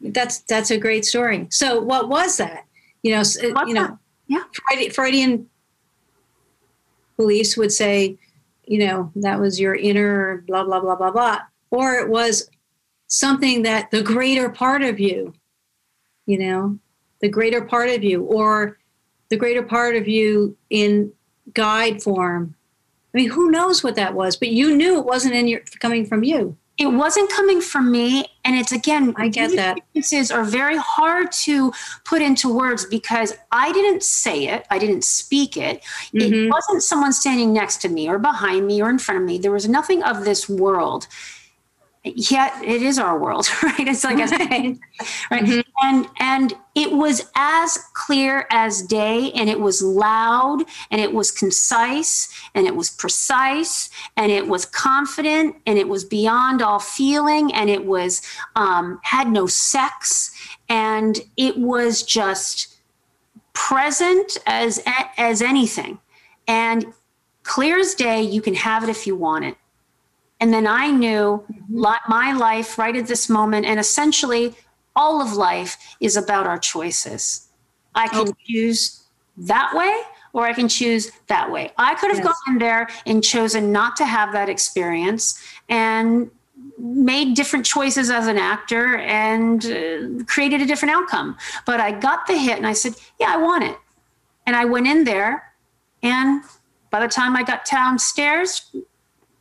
[0.00, 1.46] That's that's a great story.
[1.50, 2.64] So, what was that?
[3.02, 3.98] You know, uh, What's you know,
[4.28, 4.48] that?
[4.78, 5.50] yeah, Freudian
[7.18, 8.16] beliefs would say,
[8.64, 11.40] you know, that was your inner blah blah blah blah blah,
[11.70, 12.48] or it was
[13.10, 15.34] something that the greater part of you,
[16.26, 16.78] you know,
[17.20, 18.78] the greater part of you, or
[19.28, 21.12] the greater part of you in
[21.52, 22.54] guide form.
[23.12, 24.36] I mean, who knows what that was?
[24.36, 26.56] But you knew it wasn't in your coming from you.
[26.78, 29.12] It wasn't coming from me, and it's again.
[29.18, 29.80] I get that.
[29.94, 31.72] Experiences are very hard to
[32.04, 35.82] put into words because I didn't say it, I didn't speak it.
[36.14, 36.20] Mm-hmm.
[36.20, 39.36] It wasn't someone standing next to me or behind me or in front of me.
[39.36, 41.06] There was nothing of this world
[42.04, 43.86] yeah it is our world right?
[43.86, 44.26] It's like a,
[45.30, 45.44] right?
[45.44, 45.60] Mm-hmm.
[45.82, 51.30] and and it was as clear as day and it was loud and it was
[51.30, 57.52] concise and it was precise and it was confident and it was beyond all feeling
[57.52, 58.22] and it was
[58.56, 60.30] um, had no sex
[60.68, 62.78] and it was just
[63.52, 64.82] present as
[65.18, 65.98] as anything.
[66.46, 66.94] And
[67.42, 69.56] clear as day you can have it if you want it
[70.40, 71.80] and then I knew mm-hmm.
[72.08, 74.54] my life right at this moment, and essentially
[74.96, 77.48] all of life is about our choices.
[77.94, 78.32] I can okay.
[78.46, 79.02] choose
[79.36, 81.72] that way or I can choose that way.
[81.76, 82.26] I could have yes.
[82.26, 86.30] gone in there and chosen not to have that experience and
[86.78, 91.36] made different choices as an actor and uh, created a different outcome.
[91.66, 93.76] But I got the hit and I said, Yeah, I want it.
[94.46, 95.52] And I went in there,
[96.02, 96.42] and
[96.90, 98.74] by the time I got downstairs,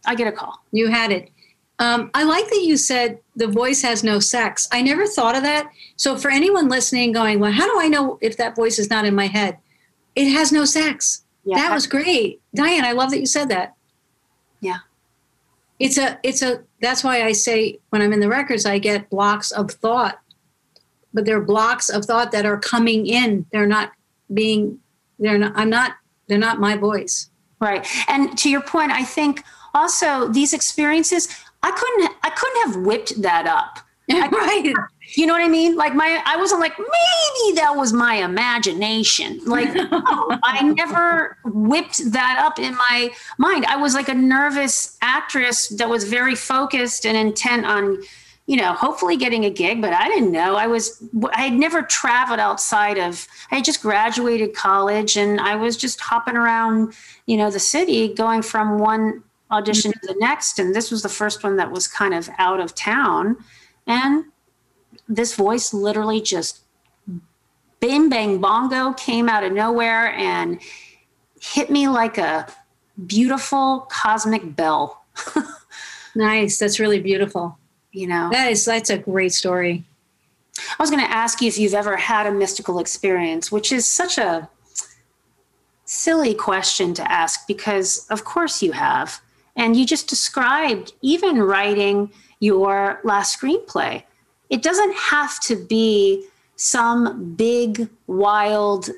[0.10, 0.66] I get a call.
[0.72, 1.30] You had it.
[1.78, 4.68] Um, I like that you said the voice has no sex.
[4.72, 5.72] I never thought of that.
[5.98, 9.06] So for anyone listening, going, well, how do I know if that voice is not
[9.06, 9.60] in my head?
[10.16, 11.24] It has no sex.
[11.46, 12.84] Yeah, that was great, Diane.
[12.84, 13.76] I love that you said that.
[14.62, 14.80] Yeah,
[15.78, 16.64] it's a, it's a.
[16.82, 20.20] That's why I say when I'm in the records, I get blocks of thought,
[21.14, 23.46] but they're blocks of thought that are coming in.
[23.54, 23.92] They're not
[24.34, 24.80] being.
[25.20, 25.54] They're not.
[25.56, 25.94] I'm not.
[26.28, 27.30] They're not my voice.
[27.62, 27.86] Right.
[28.08, 29.44] And to your point, I think
[29.74, 31.28] also these experiences
[31.64, 33.80] i couldn't i couldn't have whipped that up.
[34.32, 34.74] Right.
[35.16, 35.76] You know what i mean?
[35.76, 39.40] Like my i wasn't like maybe that was my imagination.
[39.46, 39.92] Like no,
[40.44, 43.66] i never whipped that up in my mind.
[43.66, 48.02] I was like a nervous actress that was very focused and intent on
[48.48, 50.56] you know hopefully getting a gig but i didn't know.
[50.56, 51.04] I was
[51.34, 56.00] i had never traveled outside of i had just graduated college and i was just
[56.00, 56.94] hopping around
[57.28, 60.08] you know the city going from one audition to mm-hmm.
[60.08, 63.38] the next and this was the first one that was kind of out of town.
[63.88, 64.26] And
[65.08, 66.62] this voice literally just
[67.80, 70.60] bing bang bongo came out of nowhere and
[71.42, 72.48] hit me like a
[73.08, 75.04] beautiful cosmic bell.
[76.16, 76.58] Nice.
[76.58, 77.58] That's really beautiful.
[77.92, 78.30] You know?
[78.32, 79.84] That is that's a great story.
[80.58, 83.86] I was going to ask you if you've ever had a mystical experience which is
[83.86, 84.50] such a
[85.86, 89.22] silly question to ask because of course you have
[89.60, 94.04] and you just described even writing your last screenplay.
[94.50, 98.90] It doesn't have to be some big, wild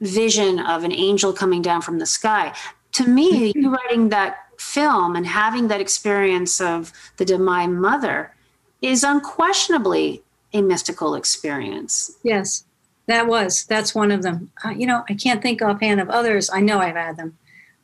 [0.00, 2.54] vision of an angel coming down from the sky.
[2.92, 8.34] To me, you writing that film and having that experience of the Divine Mother
[8.82, 12.18] is unquestionably a mystical experience.
[12.22, 12.64] Yes,
[13.06, 13.64] that was.
[13.64, 14.52] That's one of them.
[14.64, 16.50] Uh, you know, I can't think offhand of others.
[16.50, 17.38] I know I've had them.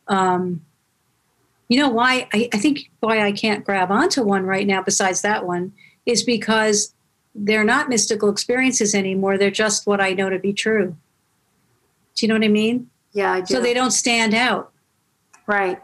[0.07, 0.61] Um,
[1.71, 5.23] you know why I, I think why I can't grab onto one right now besides
[5.23, 5.73] that one
[6.05, 6.93] is because
[7.35, 9.39] they're not mystical experiences anymore.
[9.39, 10.97] They're just what I know to be true.
[12.17, 12.91] Do you know what I mean?
[13.13, 13.55] Yeah, I do.
[13.55, 14.73] So they don't stand out.
[15.47, 15.81] Right.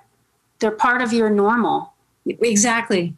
[0.59, 1.95] They're part of your normal.
[2.26, 3.14] Exactly.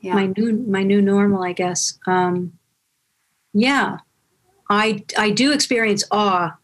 [0.00, 0.14] Yeah.
[0.14, 1.98] My new my new normal, I guess.
[2.06, 2.58] Um,
[3.52, 3.98] yeah.
[4.70, 6.56] I I do experience awe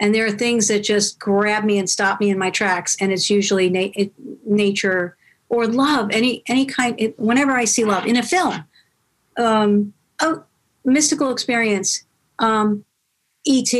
[0.00, 2.96] and there are things that just grab me and stop me in my tracks.
[3.00, 4.04] And it's usually na-
[4.46, 5.16] nature
[5.48, 8.06] or love any any kind it, whenever i see love.
[8.06, 8.64] In a film
[9.36, 10.36] um a
[10.84, 12.04] mystical experience
[12.38, 12.84] um
[13.46, 13.72] et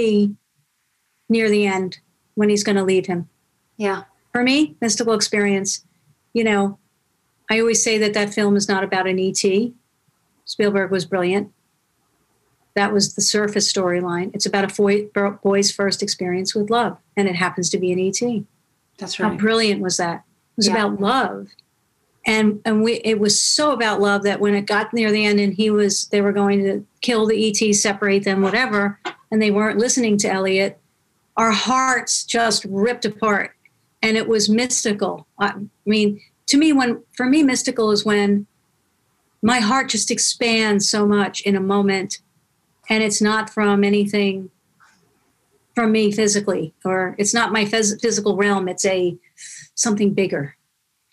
[1.29, 1.99] near the end
[2.35, 3.29] when he's going to leave him.
[3.77, 4.05] Yeah.
[4.33, 5.85] For me mystical experience
[6.33, 6.79] you know
[7.51, 9.73] i always say that that film is not about an et
[10.45, 11.53] spielberg was brilliant
[12.81, 14.31] that was the surface storyline.
[14.35, 18.45] It's about a boy's first experience with love, and it happens to be an ET.
[18.99, 19.33] That's right.
[19.33, 20.17] How brilliant was that?
[20.17, 20.73] It was yeah.
[20.73, 21.49] about love.
[22.27, 25.41] and and we it was so about love that when it got near the end
[25.41, 28.99] and he was they were going to kill the ET, separate them, whatever,
[29.31, 30.79] and they weren't listening to Elliot,
[31.37, 33.53] our hearts just ripped apart,
[34.03, 35.27] and it was mystical.
[35.39, 35.53] I
[35.85, 38.47] mean, to me, when for me, mystical is when
[39.43, 42.21] my heart just expands so much in a moment,
[42.91, 44.51] and it's not from anything
[45.75, 48.69] from me physically, or it's not my phys- physical realm.
[48.69, 49.17] It's a
[49.75, 50.57] something bigger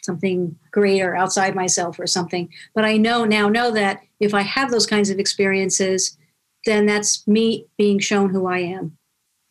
[0.07, 2.49] something greater outside myself or something.
[2.73, 6.17] But I know now know that if I have those kinds of experiences,
[6.65, 8.97] then that's me being shown who I am.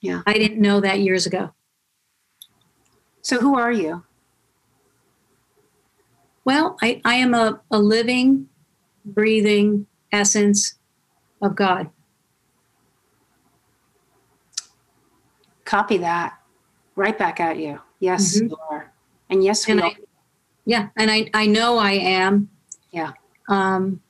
[0.00, 0.22] Yeah.
[0.26, 1.52] I didn't know that years ago.
[3.20, 4.02] So who are you?
[6.44, 8.48] Well, I, I am a, a living,
[9.04, 10.76] breathing essence
[11.42, 11.90] of God.
[15.66, 16.38] Copy that.
[16.94, 17.80] Right back at you.
[18.00, 18.46] Yes, mm-hmm.
[18.46, 18.90] you are.
[19.28, 19.88] And yes, we and are.
[19.88, 19.96] I,
[20.66, 22.50] yeah and i i know i am
[22.90, 23.12] yeah
[23.48, 24.02] um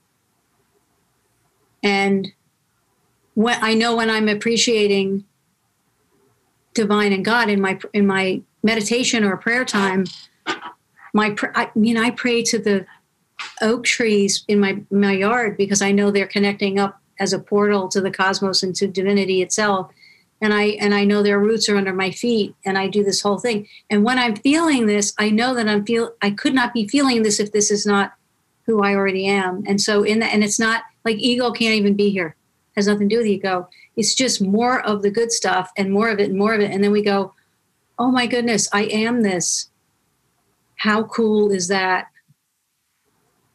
[1.82, 2.32] and
[3.34, 5.24] when i know when i'm appreciating
[6.74, 10.04] divine and god in my in my meditation or prayer time
[11.12, 12.84] my i mean i pray to the
[13.60, 17.86] oak trees in my my yard because i know they're connecting up as a portal
[17.88, 19.90] to the cosmos and to divinity itself
[20.40, 23.20] and I and I know their roots are under my feet and I do this
[23.20, 23.66] whole thing.
[23.90, 27.22] And when I'm feeling this, I know that I'm feel I could not be feeling
[27.22, 28.12] this if this is not
[28.66, 29.64] who I already am.
[29.66, 32.36] And so in that and it's not like ego can't even be here.
[32.74, 33.68] It has nothing to do with ego.
[33.96, 36.70] It's just more of the good stuff and more of it and more of it.
[36.70, 37.32] And then we go,
[37.98, 39.70] Oh my goodness, I am this.
[40.76, 42.08] How cool is that?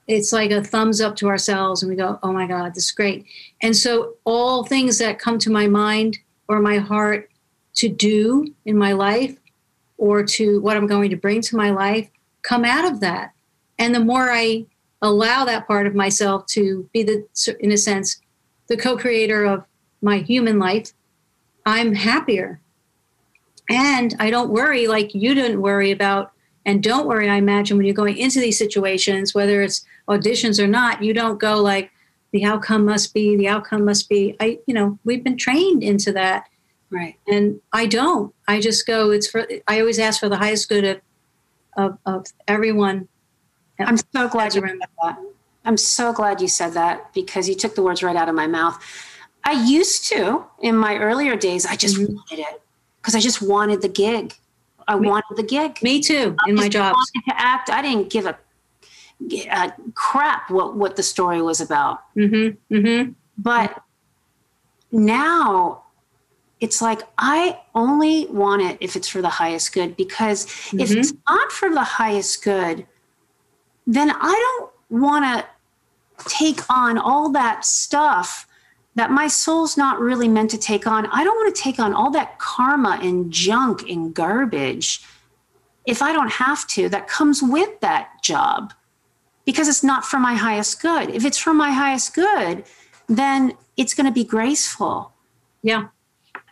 [0.07, 2.91] It's like a thumbs up to ourselves and we go, Oh my God, this is
[2.91, 3.27] great.
[3.61, 6.17] And so all things that come to my mind
[6.51, 7.29] or my heart
[7.75, 9.37] to do in my life
[9.97, 12.09] or to what I'm going to bring to my life
[12.41, 13.31] come out of that.
[13.79, 14.65] And the more I
[15.01, 17.25] allow that part of myself to be the,
[17.61, 18.19] in a sense,
[18.67, 19.63] the co creator of
[20.01, 20.91] my human life,
[21.65, 22.59] I'm happier.
[23.69, 26.33] And I don't worry like you didn't worry about.
[26.65, 30.67] And don't worry, I imagine when you're going into these situations, whether it's auditions or
[30.67, 31.91] not, you don't go like,
[32.31, 34.35] the outcome must be the outcome must be.
[34.39, 36.47] I you know we've been trained into that.
[36.89, 37.15] Right.
[37.27, 38.33] And i don't.
[38.47, 41.01] I just go it's for i always ask for the highest good of
[41.77, 43.07] of, of everyone.
[43.79, 45.17] I'm so glad you said that.
[45.65, 48.47] I'm so glad you said that because you took the words right out of my
[48.47, 48.81] mouth.
[49.43, 52.13] I used to in my earlier days i just mm-hmm.
[52.13, 52.61] wanted it
[53.01, 54.35] because i just wanted the gig.
[54.87, 55.81] I me, wanted the gig.
[55.81, 56.95] Me too in my job
[57.27, 57.69] to act.
[57.69, 58.37] I didn't give a
[59.49, 62.03] uh, crap what what the story was about.
[62.15, 63.11] Mm-hmm, mm-hmm.
[63.37, 63.81] But
[64.91, 65.83] now
[66.59, 70.79] it's like I only want it if it's for the highest good because mm-hmm.
[70.79, 72.85] if it's not for the highest good,
[73.87, 78.47] then I don't want to take on all that stuff
[78.95, 81.05] that my soul's not really meant to take on.
[81.07, 85.01] I don't want to take on all that karma and junk and garbage
[85.85, 88.73] if I don't have to that comes with that job
[89.45, 91.09] because it's not for my highest good.
[91.09, 92.63] If it's for my highest good,
[93.07, 95.13] then it's going to be graceful.
[95.63, 95.87] Yeah.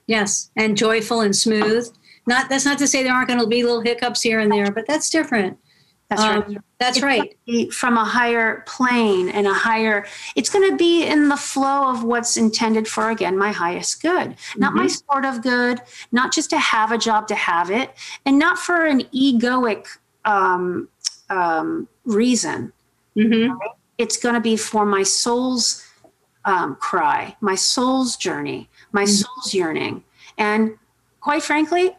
[0.08, 1.88] Yes, and joyful and smooth.
[2.26, 4.72] Not that's not to say there aren't going to be little hiccups here and there,
[4.72, 5.58] but that's different.
[6.10, 6.58] That's um, right.
[6.80, 7.74] That's it's right.
[7.74, 12.04] From a higher plane and a higher, it's going to be in the flow of
[12.04, 14.32] what's intended for, again, my highest good.
[14.32, 14.60] Mm-hmm.
[14.60, 15.14] Not my mm-hmm.
[15.14, 15.82] sort of good,
[16.12, 17.92] not just to have a job to have it,
[18.26, 19.86] and not for an egoic
[20.26, 20.90] um,
[21.30, 22.74] um, reason.
[23.20, 23.54] Mm-hmm.
[23.98, 25.86] It's going to be for my soul's
[26.46, 29.12] um, cry, my soul's journey, my mm-hmm.
[29.12, 30.04] soul's yearning.
[30.38, 30.78] And
[31.20, 31.96] quite frankly,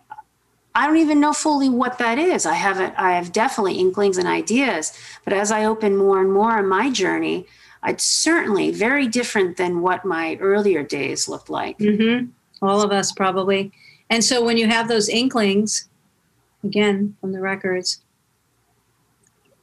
[0.74, 2.46] I don't even know fully what that is.
[2.46, 6.58] I haven't, I have definitely inklings and ideas, but as I open more and more
[6.58, 7.46] in my journey,
[7.84, 11.78] it's certainly very different than what my earlier days looked like.
[11.78, 12.26] Mm-hmm.
[12.62, 13.72] All of us probably.
[14.10, 15.88] And so when you have those inklings,
[16.62, 18.02] again, from the records,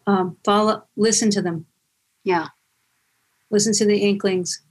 [0.08, 1.66] um, follow, listen to them.
[2.24, 2.47] Yeah.
[3.51, 4.62] Listen to the inklings.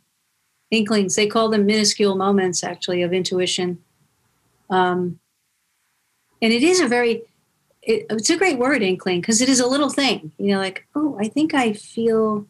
[0.70, 3.78] Inklings, they call them minuscule moments actually of intuition.
[4.68, 5.20] Um,
[6.43, 7.22] and it is a very,
[7.82, 10.32] it, it's a great word, inkling, because it is a little thing.
[10.39, 12.47] You know, like, oh, I think I feel,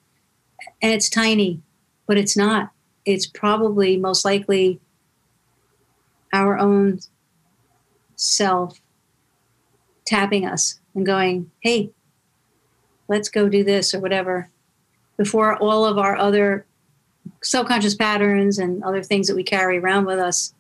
[0.81, 1.61] and it's tiny,
[2.07, 2.71] but it's not.
[3.05, 4.81] It's probably most likely
[6.33, 7.01] our own
[8.17, 8.81] self
[10.07, 11.91] tapping us and going, hey,
[13.09, 14.51] let's go do this or whatever
[15.17, 16.67] before all of our other
[17.43, 20.55] subconscious patterns and other things that we carry around with us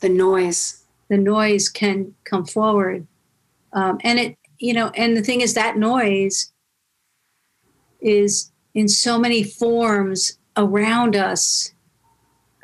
[0.00, 3.06] the noise the noise can come forward
[3.72, 6.52] um, and it you know and the thing is that noise
[8.00, 11.72] is in so many forms around us.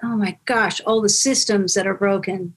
[0.03, 2.55] Oh my gosh, all the systems that are broken.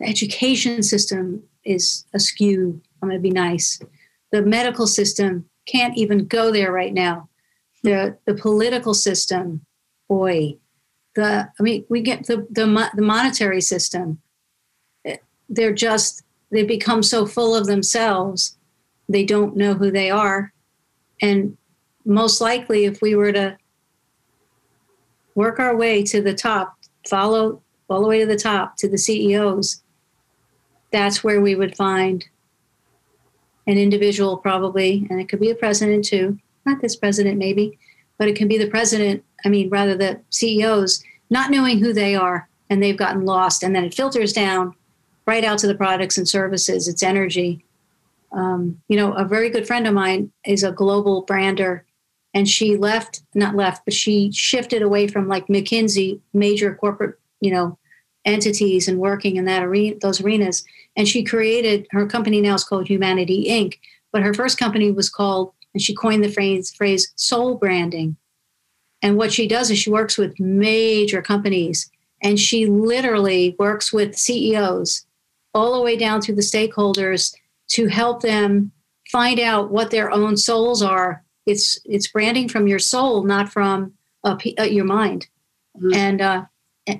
[0.00, 2.80] The education system is askew.
[3.00, 3.80] I'm going to be nice.
[4.32, 7.28] The medical system can't even go there right now.
[7.82, 9.64] The, the political system,
[10.08, 10.56] boy,
[11.14, 14.20] the I mean, we get the the, the monetary system.
[15.48, 18.56] They're just they become so full of themselves,
[19.08, 20.52] they don't know who they are,
[21.20, 21.56] and
[22.04, 23.56] most likely, if we were to
[25.34, 26.76] work our way to the top,
[27.08, 29.82] follow all the way to the top to the CEOs,
[30.90, 32.24] that's where we would find
[33.66, 36.38] an individual, probably, and it could be a president too.
[36.64, 37.78] Not this president, maybe,
[38.18, 39.24] but it can be the president.
[39.44, 43.74] I mean, rather the CEOs not knowing who they are, and they've gotten lost, and
[43.74, 44.74] then it filters down
[45.26, 46.88] right out to the products and services.
[46.88, 47.64] It's energy.
[48.32, 51.84] Um, you know, a very good friend of mine is a global brander
[52.34, 57.50] and she left not left but she shifted away from like mckinsey major corporate you
[57.50, 57.78] know
[58.24, 60.64] entities and working in that arena those arenas
[60.96, 63.74] and she created her company now is called humanity inc
[64.12, 68.16] but her first company was called and she coined the phrase phrase soul branding
[69.02, 71.90] and what she does is she works with major companies
[72.22, 75.06] and she literally works with ceos
[75.54, 77.34] all the way down through the stakeholders
[77.68, 78.72] to help them
[79.10, 83.94] find out what their own souls are it's it's branding from your soul, not from
[84.24, 85.28] uh, your mind.
[85.76, 85.94] Mm-hmm.
[85.94, 86.44] And uh,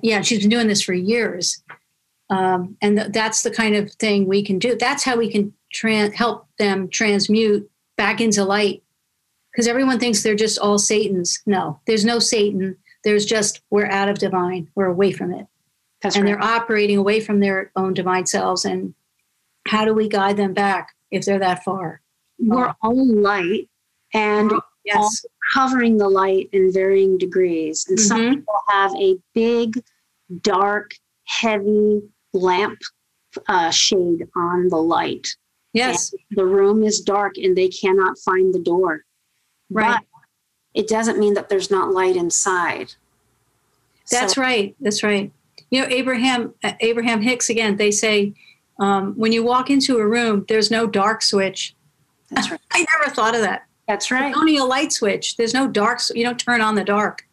[0.01, 1.61] yeah, she's been doing this for years.
[2.33, 4.75] Um, and th- that's the kind of thing we can do.
[4.75, 5.53] That's how we can
[6.13, 8.83] help them transmute back into light.
[9.51, 11.41] Because everyone thinks they're just all Satans.
[11.45, 12.75] No, there's no Satan.
[13.03, 14.67] There's just we're out of divine.
[14.73, 15.45] We're away from it.
[16.01, 16.31] That's and right.
[16.31, 18.65] they're operating away from their own divine selves.
[18.65, 18.95] And
[19.67, 22.01] how do we guide them back if they're that far?
[22.39, 23.69] We're all light
[24.13, 25.23] and oh, yes.
[25.53, 27.85] covering the light in varying degrees.
[27.87, 28.07] And mm-hmm.
[28.07, 29.83] some people have a big,
[30.41, 32.01] dark, heavy
[32.33, 32.79] lamp
[33.47, 35.27] uh, shade on the light.
[35.73, 36.13] Yes.
[36.13, 39.03] And the room is dark and they cannot find the door.
[39.69, 39.97] Right.
[39.97, 40.05] But
[40.73, 42.93] it doesn't mean that there's not light inside.
[44.11, 44.75] That's so, right.
[44.79, 45.31] That's right.
[45.71, 47.77] You know, Abraham uh, Abraham Hicks again.
[47.77, 48.33] They say
[48.79, 51.75] um, when you walk into a room, there's no dark switch.
[52.29, 52.59] That's right.
[52.71, 53.65] I never thought of that.
[53.87, 54.29] That's right.
[54.29, 55.35] It's only a light switch.
[55.37, 55.99] There's no dark.
[56.13, 57.27] You don't turn on the dark.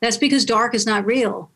[0.00, 1.50] That's because dark is not real.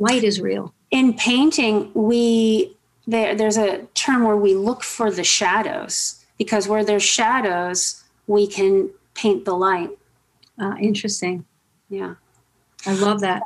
[0.00, 0.74] Light is real.
[0.90, 2.76] In painting, we
[3.06, 8.46] there, there's a term where we look for the shadows because where there's shadows, we
[8.46, 9.90] can paint the light.
[10.58, 11.44] Uh, interesting.
[11.88, 12.14] Yeah.
[12.86, 13.42] I love that.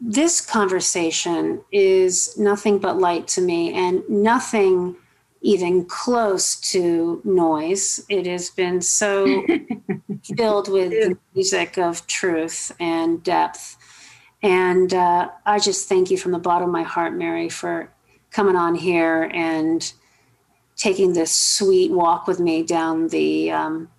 [0.00, 4.96] This conversation is nothing but light to me, and nothing
[5.42, 8.04] even close to noise.
[8.08, 9.24] It has been so
[10.36, 13.76] filled with the music of truth and depth.
[14.42, 17.90] And uh, I just thank you from the bottom of my heart, Mary, for
[18.30, 19.92] coming on here and
[20.76, 23.90] taking this sweet walk with me down the um,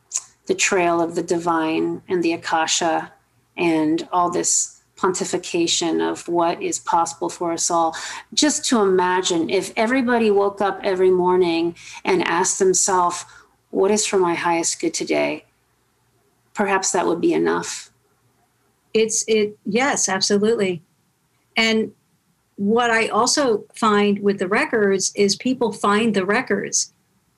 [0.48, 3.14] the trail of the divine and the akasha
[3.56, 7.96] and all this pontification of what is possible for us all.
[8.34, 13.26] Just to imagine if everybody woke up every morning and asked themselves,
[13.70, 15.46] What is for my highest good today?
[16.54, 17.91] Perhaps that would be enough.
[18.94, 20.82] It's it, yes, absolutely.
[21.56, 21.94] And
[22.56, 26.94] what I also find with the records is people find the records.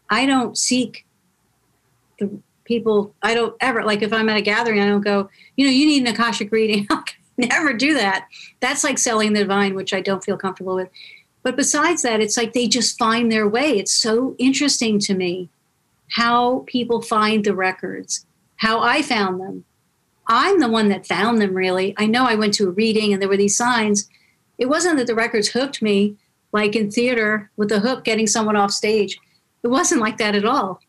[0.10, 1.06] I don't seek
[2.20, 2.30] the
[2.66, 5.72] people, I don't ever, like if I'm at a gathering, I don't go, you know,
[5.72, 6.88] you need an Akashic reading.
[7.38, 8.28] never do that.
[8.60, 10.90] That's like selling the divine, which I don't feel comfortable with.
[11.42, 13.78] But besides that, it's like they just find their way.
[13.78, 15.50] It's so interesting to me
[16.12, 18.26] how people find the records,
[18.58, 19.66] how I found them.
[20.28, 21.94] I'm the one that found them, really.
[21.98, 24.10] I know I went to a reading and there were these signs.
[24.58, 26.16] It wasn't that the records hooked me,
[26.52, 29.20] like in theater with the hook getting someone off stage.
[29.64, 30.80] It wasn't like that at all.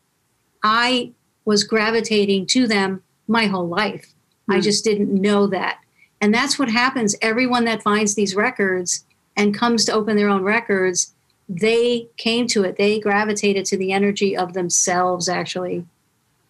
[0.63, 1.11] I
[1.45, 4.13] was gravitating to them my whole life.
[4.49, 4.55] Mm.
[4.55, 4.61] I hmm.
[4.61, 5.79] just didn't know that.
[6.21, 7.15] And that's what happens.
[7.21, 9.05] Everyone that finds these records
[9.35, 11.13] and comes to open their own records,
[11.47, 12.77] they came to it.
[12.77, 15.85] They gravitated to the energy of themselves, actually.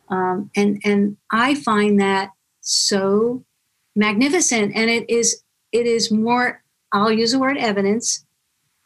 [0.07, 2.31] Um, and and I find that
[2.65, 3.43] so
[3.95, 4.75] magnificent.
[4.75, 6.61] And it is it is more.
[6.91, 8.25] I'll use the word evidence.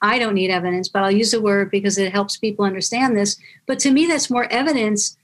[0.01, 3.37] I don't need evidence, but I'll use the word because it helps people understand this.
[3.67, 5.17] But to me, that's more evidence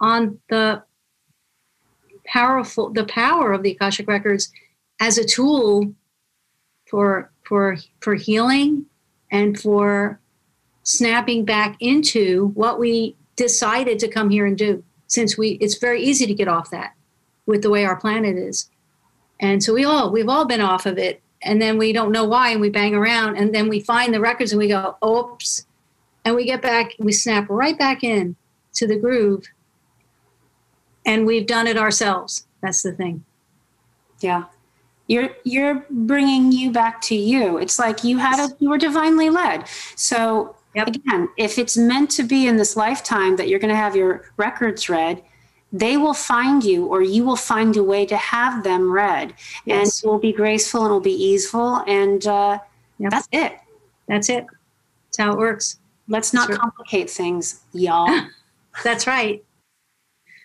[0.00, 0.82] on the
[2.26, 4.50] powerful the power of the Akashic records
[5.00, 5.92] as a tool
[6.86, 8.86] for for for healing
[9.30, 10.20] and for
[10.82, 14.82] snapping back into what we decided to come here and do.
[15.06, 16.92] since we it's very easy to get off that
[17.46, 18.70] with the way our planet is.
[19.40, 22.24] And so we all we've all been off of it and then we don't know
[22.24, 25.66] why and we bang around and then we find the records and we go oops
[26.24, 28.36] and we get back we snap right back in
[28.72, 29.44] to the groove
[31.06, 32.46] and we've done it ourselves.
[32.62, 33.24] That's the thing.
[34.20, 34.44] Yeah.
[35.06, 37.58] You're you're bringing you back to you.
[37.58, 39.68] It's like you had a you were divinely led.
[39.96, 40.88] So yep.
[40.88, 44.32] again if it's meant to be in this lifetime that you're going to have your
[44.38, 45.22] records read
[45.74, 49.34] they will find you or you will find a way to have them read.
[49.66, 50.02] Yes.
[50.02, 52.60] and it will be graceful and it will be easeful and uh,
[52.98, 53.10] yep.
[53.10, 53.58] that's it.
[54.06, 54.46] That's it.
[55.06, 55.80] That's how it works.
[56.06, 58.26] Let's not complicate things y'all.
[58.84, 59.42] That's right.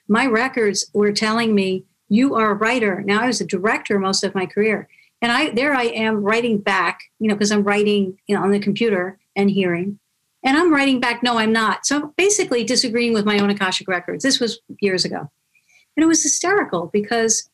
[0.07, 3.03] My records were telling me you are a writer.
[3.05, 4.87] Now i was a director most of my career
[5.21, 8.51] and i there i am writing back you know because i'm writing you know on
[8.51, 9.99] the computer and hearing
[10.43, 11.85] and I'm writing back, no, I'm not.
[11.85, 14.23] So basically disagreeing with my own Akashic records.
[14.23, 15.29] This was years ago.
[15.97, 17.49] And it was hysterical because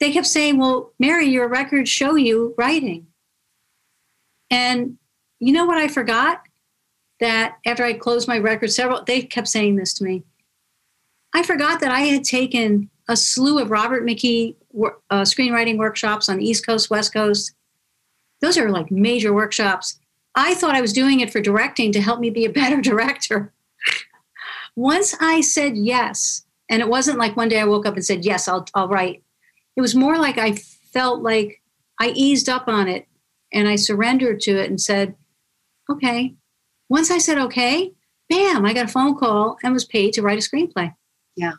[0.00, 3.08] they kept saying, well, Mary, your records show you writing.
[4.50, 4.96] And
[5.38, 6.42] you know what I forgot?
[7.20, 10.24] That after I closed my record, several, they kept saying this to me.
[11.34, 14.56] I forgot that I had taken a slew of Robert McKee
[15.10, 17.54] uh, screenwriting workshops on the East Coast, West Coast.
[18.40, 19.98] Those are like major workshops
[20.36, 23.52] I thought I was doing it for directing to help me be a better director.
[24.76, 28.24] Once I said yes, and it wasn't like one day I woke up and said,
[28.24, 29.22] Yes, I'll, I'll write.
[29.76, 31.62] It was more like I felt like
[32.00, 33.06] I eased up on it
[33.52, 35.14] and I surrendered to it and said,
[35.90, 36.34] Okay.
[36.88, 37.92] Once I said okay,
[38.28, 40.92] bam, I got a phone call and was paid to write a screenplay.
[41.36, 41.52] Yeah.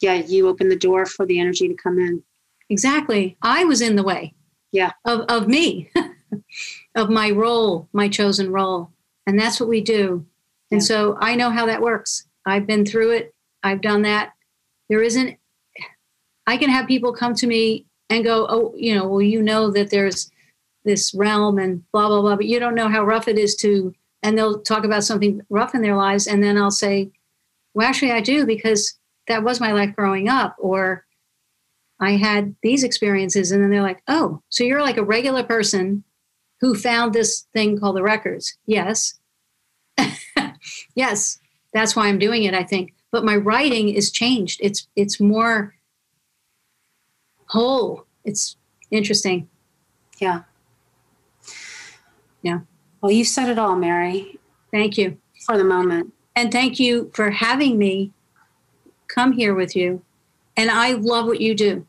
[0.00, 0.14] Yeah.
[0.14, 2.22] You opened the door for the energy to come in.
[2.70, 3.36] Exactly.
[3.42, 4.34] I was in the way.
[4.72, 4.92] Yeah.
[5.04, 5.90] Of, of me.
[6.94, 8.90] of my role, my chosen role.
[9.26, 10.26] And that's what we do.
[10.70, 10.86] And yeah.
[10.86, 12.26] so I know how that works.
[12.46, 13.34] I've been through it.
[13.62, 14.32] I've done that.
[14.88, 15.38] There isn't,
[16.46, 19.70] I can have people come to me and go, oh, you know, well, you know
[19.70, 20.30] that there's
[20.84, 23.94] this realm and blah, blah, blah, but you don't know how rough it is to,
[24.22, 26.26] and they'll talk about something rough in their lives.
[26.26, 27.10] And then I'll say,
[27.74, 28.98] well, actually, I do because
[29.28, 30.56] that was my life growing up.
[30.58, 31.06] Or
[32.00, 33.52] I had these experiences.
[33.52, 36.04] And then they're like, oh, so you're like a regular person
[36.62, 38.56] who found this thing called the records.
[38.66, 39.18] Yes.
[40.94, 41.38] yes,
[41.74, 42.94] that's why I'm doing it, I think.
[43.10, 44.60] But my writing is changed.
[44.62, 45.74] It's it's more
[47.46, 48.06] whole.
[48.24, 48.56] It's
[48.90, 49.48] interesting.
[50.18, 50.42] Yeah.
[52.42, 52.60] Yeah.
[53.00, 54.38] Well, you said it all, Mary.
[54.70, 55.18] Thank you.
[55.44, 56.14] For the moment.
[56.36, 58.12] And thank you for having me
[59.08, 60.02] come here with you.
[60.56, 61.86] And I love what you do.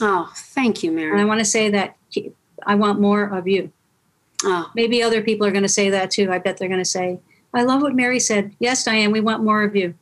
[0.00, 1.12] Oh, thank you, Mary.
[1.12, 1.96] And I want to say that
[2.66, 3.72] I want more of you.
[4.44, 4.70] Oh.
[4.74, 6.30] Maybe other people are going to say that too.
[6.30, 7.20] I bet they're going to say,
[7.52, 8.54] I love what Mary said.
[8.58, 9.94] Yes, Diane, we want more of you.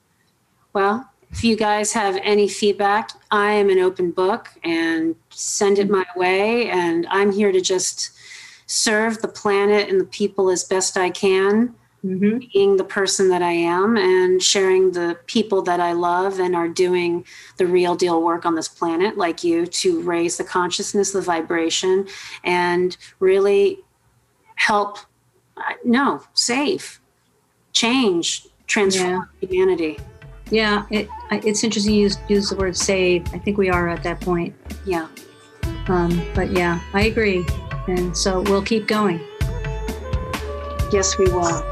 [0.72, 5.90] Well, if you guys have any feedback, I am an open book and send it
[5.90, 6.70] my way.
[6.70, 8.12] And I'm here to just
[8.66, 11.74] serve the planet and the people as best I can,
[12.04, 12.38] mm-hmm.
[12.52, 16.68] being the person that I am and sharing the people that I love and are
[16.68, 17.24] doing
[17.56, 22.06] the real deal work on this planet, like you, to raise the consciousness, the vibration,
[22.44, 23.80] and really
[24.58, 24.98] help
[25.84, 27.00] no save
[27.72, 29.48] change transform yeah.
[29.48, 29.98] humanity.
[30.50, 33.32] Yeah it, it's interesting you use, use the word save.
[33.32, 34.54] I think we are at that point.
[34.84, 35.08] Yeah.
[35.86, 37.46] Um, but yeah i agree.
[37.86, 39.20] And so we'll keep going.
[40.92, 41.62] Yes we will.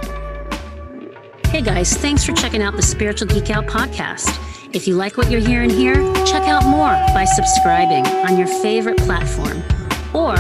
[1.48, 4.30] Hey guys thanks for checking out the spiritual geek out podcast.
[4.72, 8.98] If you like what you're hearing here check out more by subscribing on your favorite
[8.98, 9.62] platform.
[10.14, 10.36] Or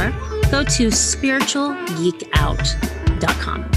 [0.50, 3.75] go to spiritualgeekout.com.